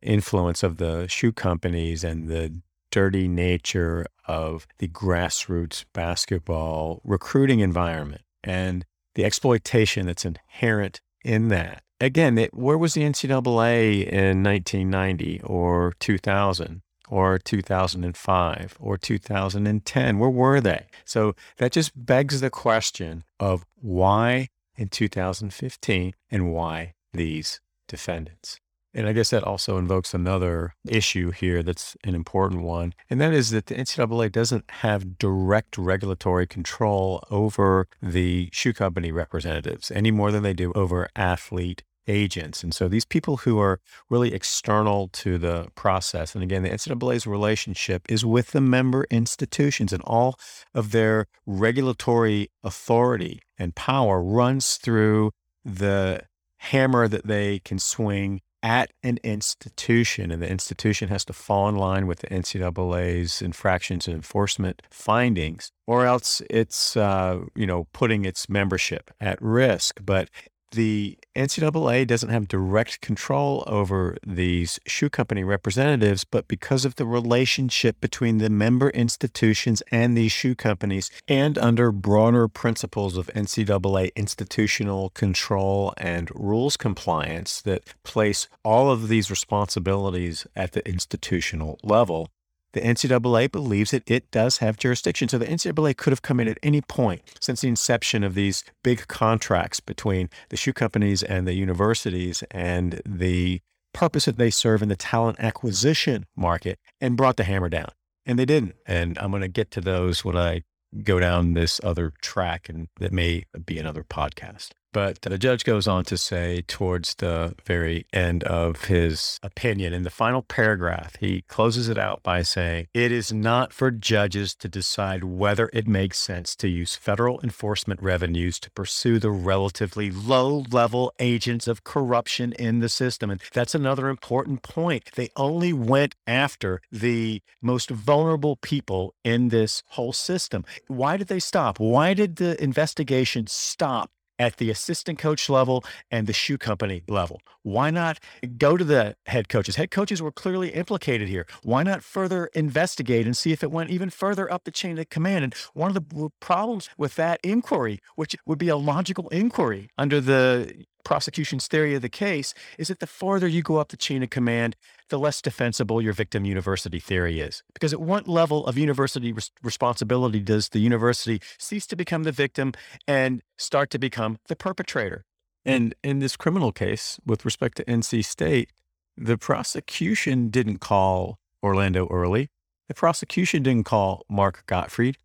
[0.00, 2.54] influence of the shoe companies and the
[2.90, 8.84] dirty nature of the grassroots basketball recruiting environment and
[9.14, 15.94] the exploitation that's inherent in that again, it, where was the NCAA in 1990 or
[15.98, 20.18] 2000 or 2005 or 2010?
[20.18, 20.86] Where were they?
[21.04, 28.60] So that just begs the question of why in 2015 and why these defendants.
[28.94, 32.94] And I guess that also invokes another issue here that's an important one.
[33.10, 39.10] And that is that the NCAA doesn't have direct regulatory control over the shoe company
[39.10, 42.62] representatives any more than they do over athlete agents.
[42.62, 43.80] And so these people who are
[44.10, 49.92] really external to the process, and again, the NCAA's relationship is with the member institutions,
[49.92, 50.38] and all
[50.74, 55.30] of their regulatory authority and power runs through
[55.64, 56.22] the
[56.58, 61.76] hammer that they can swing at an institution, and the institution has to fall in
[61.76, 68.24] line with the NCAA's infractions and enforcement findings, or else it's uh, you know putting
[68.24, 70.00] its membership at risk.
[70.02, 70.30] But
[70.72, 77.06] the NCAA doesn't have direct control over these shoe company representatives, but because of the
[77.06, 84.14] relationship between the member institutions and these shoe companies, and under broader principles of NCAA
[84.14, 92.30] institutional control and rules compliance that place all of these responsibilities at the institutional level,
[92.74, 95.28] the NCAA believes that it does have jurisdiction.
[95.28, 98.62] So the NCAA could have come in at any point since the inception of these
[98.82, 103.60] big contracts between the shoe companies and the universities and the
[103.92, 107.90] purpose that they serve in the talent acquisition market and brought the hammer down.
[108.26, 108.74] And they didn't.
[108.86, 110.62] And I'm going to get to those when I
[111.02, 114.70] go down this other track, and that may be another podcast.
[114.94, 120.04] But the judge goes on to say, towards the very end of his opinion, in
[120.04, 124.68] the final paragraph, he closes it out by saying, It is not for judges to
[124.68, 130.64] decide whether it makes sense to use federal enforcement revenues to pursue the relatively low
[130.70, 133.30] level agents of corruption in the system.
[133.30, 135.10] And that's another important point.
[135.16, 140.64] They only went after the most vulnerable people in this whole system.
[140.86, 141.80] Why did they stop?
[141.80, 147.40] Why did the investigation stop at the assistant coach level and the shoe company level.
[147.62, 148.18] Why not
[148.58, 149.76] go to the head coaches?
[149.76, 151.46] Head coaches were clearly implicated here.
[151.62, 155.08] Why not further investigate and see if it went even further up the chain of
[155.08, 155.44] command?
[155.44, 160.20] And one of the problems with that inquiry, which would be a logical inquiry under
[160.20, 164.22] the prosecution's theory of the case is that the farther you go up the chain
[164.22, 164.76] of command,
[165.08, 167.62] the less defensible your victim university theory is.
[167.72, 172.32] Because at what level of university res- responsibility does the university cease to become the
[172.32, 172.72] victim
[173.06, 175.24] and start to become the perpetrator?
[175.64, 178.70] And in this criminal case, with respect to NC State,
[179.16, 182.48] the prosecution didn't call Orlando Early.
[182.88, 185.16] The prosecution didn't call Mark Gottfried.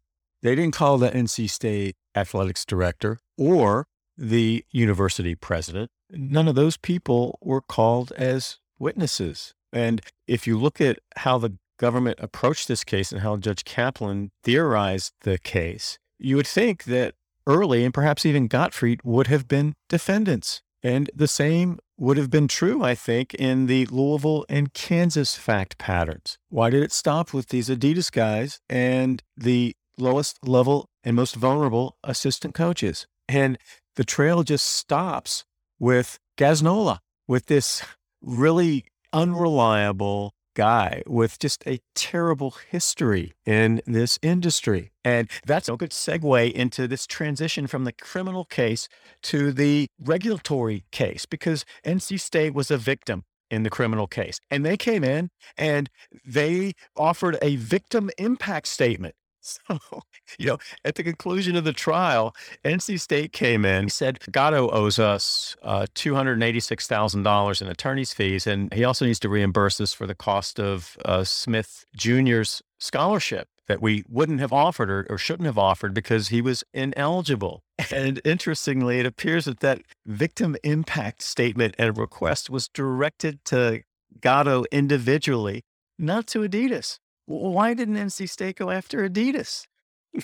[0.41, 3.87] They didn't call the NC State athletics director or
[4.19, 5.89] the university president.
[6.11, 9.53] None of those people were called as witnesses.
[9.71, 14.31] And if you look at how the government approached this case and how Judge Kaplan
[14.43, 17.13] theorized the case, you would think that
[17.49, 20.61] Early and perhaps even Gottfried would have been defendants.
[20.83, 25.79] And the same would have been true, I think, in the Louisville and Kansas fact
[25.79, 26.37] patterns.
[26.49, 31.97] Why did it stop with these Adidas guys and the lowest level and most vulnerable
[32.03, 33.07] assistant coaches?
[33.27, 33.57] And
[33.99, 35.43] the trail just stops
[35.77, 37.83] with Gassnola, with this
[38.21, 44.93] really unreliable guy with just a terrible history in this industry.
[45.03, 48.87] And that's a good segue into this transition from the criminal case
[49.23, 54.39] to the regulatory case because NC State was a victim in the criminal case.
[54.49, 55.89] And they came in and
[56.25, 59.61] they offered a victim impact statement so,
[60.39, 64.99] you know, at the conclusion of the trial, NC State came in, said, Gatto owes
[64.99, 70.15] us uh, $286,000 in attorney's fees, and he also needs to reimburse us for the
[70.15, 75.57] cost of uh, Smith Jr.'s scholarship that we wouldn't have offered or, or, shouldn't have
[75.57, 77.63] offered because he was ineligible.
[77.91, 83.81] And interestingly, it appears that that victim impact statement and request was directed to
[84.19, 85.61] Gatto individually,
[85.97, 86.99] not to Adidas.
[87.29, 89.67] Why didn't NC State go after Adidas?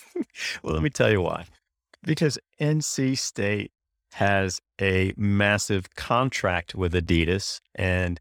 [0.64, 1.45] well, let me tell you why.
[2.02, 3.72] Because NC State
[4.14, 8.19] has a massive contract with Adidas, and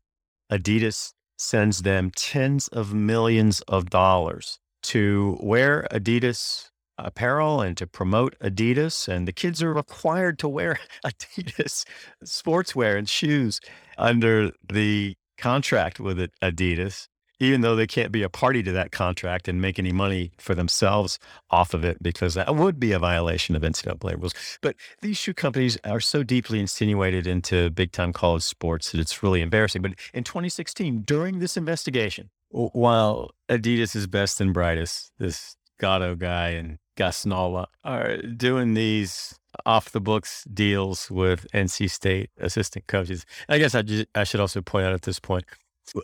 [0.52, 8.39] Adidas sends them tens of millions of dollars to wear Adidas apparel and to promote
[8.40, 9.09] Adidas.
[9.09, 11.86] And the kids are required to wear Adidas
[12.23, 13.61] sportswear and shoes
[13.97, 17.09] under the contract with Adidas
[17.40, 20.55] even though they can't be a party to that contract and make any money for
[20.55, 21.19] themselves
[21.51, 24.35] off of it, because that would be a violation of NCAA rules.
[24.61, 29.23] But these shoe companies are so deeply insinuated into big time college sports that it's
[29.23, 29.82] really embarrassing.
[29.82, 36.51] But in 2016, during this investigation, while Adidas is best and brightest, this Gatto guy
[36.51, 39.35] and Gassnola are doing these
[39.66, 43.27] off the books deals with NC State assistant coaches.
[43.48, 45.44] I guess I, just, I should also point out at this point,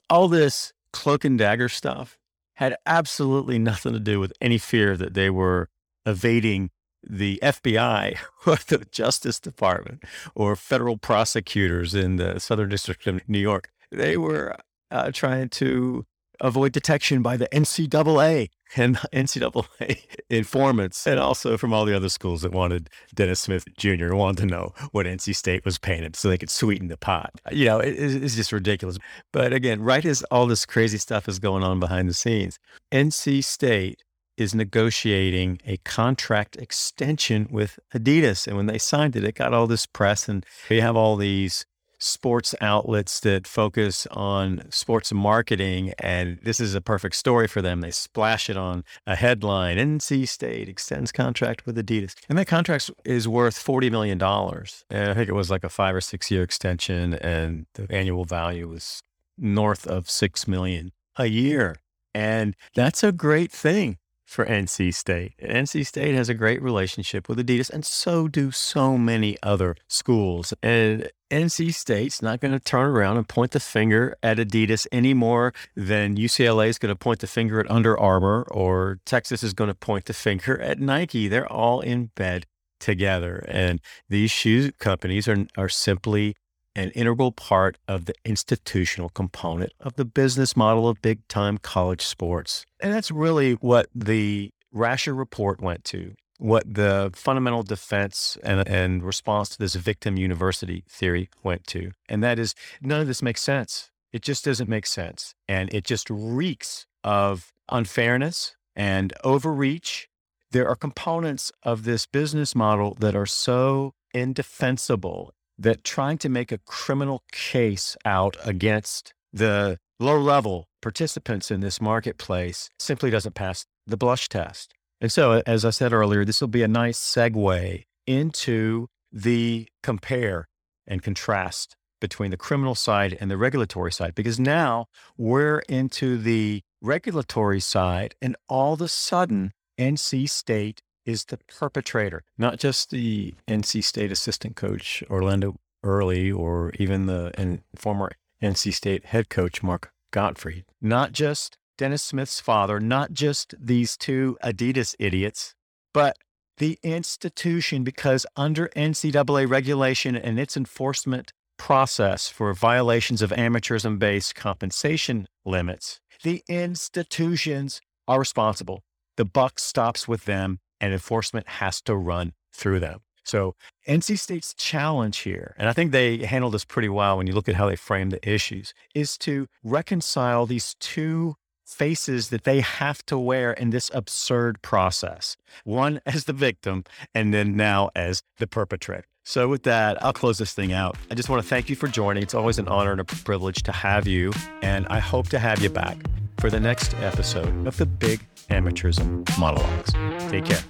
[0.08, 2.18] all this cloak and dagger stuff
[2.54, 5.68] had absolutely nothing to do with any fear that they were
[6.04, 6.70] evading
[7.02, 10.04] the FBI or the Justice Department
[10.34, 13.70] or federal prosecutors in the Southern District of New York.
[13.90, 14.56] They were
[14.90, 16.04] uh, trying to
[16.40, 20.00] avoid detection by the NCAA and NCAA
[20.30, 24.14] informants, and also from all the other schools that wanted Dennis Smith Jr.
[24.14, 27.32] wanted to know what NC State was him so they could sweeten the pot.
[27.50, 28.98] You know, it, it's just ridiculous.
[29.32, 32.58] But again, right as all this crazy stuff is going on behind the scenes,
[32.92, 34.02] NC State
[34.36, 38.46] is negotiating a contract extension with Adidas.
[38.46, 41.66] And when they signed it, it got all this press, and they have all these
[42.00, 45.92] sports outlets that focus on sports marketing.
[45.98, 47.80] And this is a perfect story for them.
[47.80, 52.14] They splash it on a headline NC State extends contract with Adidas.
[52.28, 54.20] And that contract is worth $40 million.
[54.20, 58.24] And I think it was like a five or six year extension, and the annual
[58.24, 59.02] value was
[59.38, 61.76] north of 6 million a year.
[62.14, 63.98] And that's a great thing
[64.30, 65.34] for NC State.
[65.42, 70.54] NC State has a great relationship with Adidas, and so do so many other schools.
[70.62, 75.14] And NC State's not going to turn around and point the finger at Adidas any
[75.14, 79.52] more than UCLA is going to point the finger at Under Armour or Texas is
[79.52, 81.26] going to point the finger at Nike.
[81.26, 82.46] They're all in bed
[82.78, 83.44] together.
[83.48, 86.36] And these shoe companies are, are simply
[86.74, 92.02] an integral part of the institutional component of the business model of big time college
[92.02, 92.64] sports.
[92.80, 99.02] And that's really what the Rascher report went to, what the fundamental defense and, and
[99.02, 101.90] response to this victim university theory went to.
[102.08, 103.90] And that is none of this makes sense.
[104.12, 105.34] It just doesn't make sense.
[105.48, 110.08] And it just reeks of unfairness and overreach.
[110.52, 116.50] There are components of this business model that are so indefensible that trying to make
[116.50, 123.66] a criminal case out against the low level participants in this marketplace simply doesn't pass
[123.86, 124.72] the blush test.
[125.00, 130.48] And so, as I said earlier, this will be a nice segue into the compare
[130.86, 134.86] and contrast between the criminal side and the regulatory side because now
[135.18, 142.22] we're into the regulatory side and all of a sudden NC State is the perpetrator,
[142.38, 148.12] not just the NC State assistant coach Orlando Early or even the and former
[148.42, 154.36] NC State head coach Mark Gottfried, not just Dennis Smith's father, not just these two
[154.44, 155.54] Adidas idiots,
[155.94, 156.18] but
[156.58, 164.34] the institution because under NCAA regulation and its enforcement process for violations of amateurism based
[164.34, 168.82] compensation limits, the institutions are responsible.
[169.16, 173.00] The buck stops with them and enforcement has to run through them.
[173.24, 173.54] So
[173.86, 177.48] NC State's challenge here, and I think they handled this pretty well when you look
[177.48, 183.04] at how they frame the issues, is to reconcile these two faces that they have
[183.06, 185.36] to wear in this absurd process.
[185.64, 186.84] One as the victim,
[187.14, 189.04] and then now as the perpetrator.
[189.22, 190.96] So, with that, I'll close this thing out.
[191.10, 192.22] I just want to thank you for joining.
[192.22, 194.32] It's always an honor and a privilege to have you.
[194.62, 195.98] And I hope to have you back
[196.38, 199.92] for the next episode of the Big Amateurism Monologues.
[200.30, 200.64] Take care.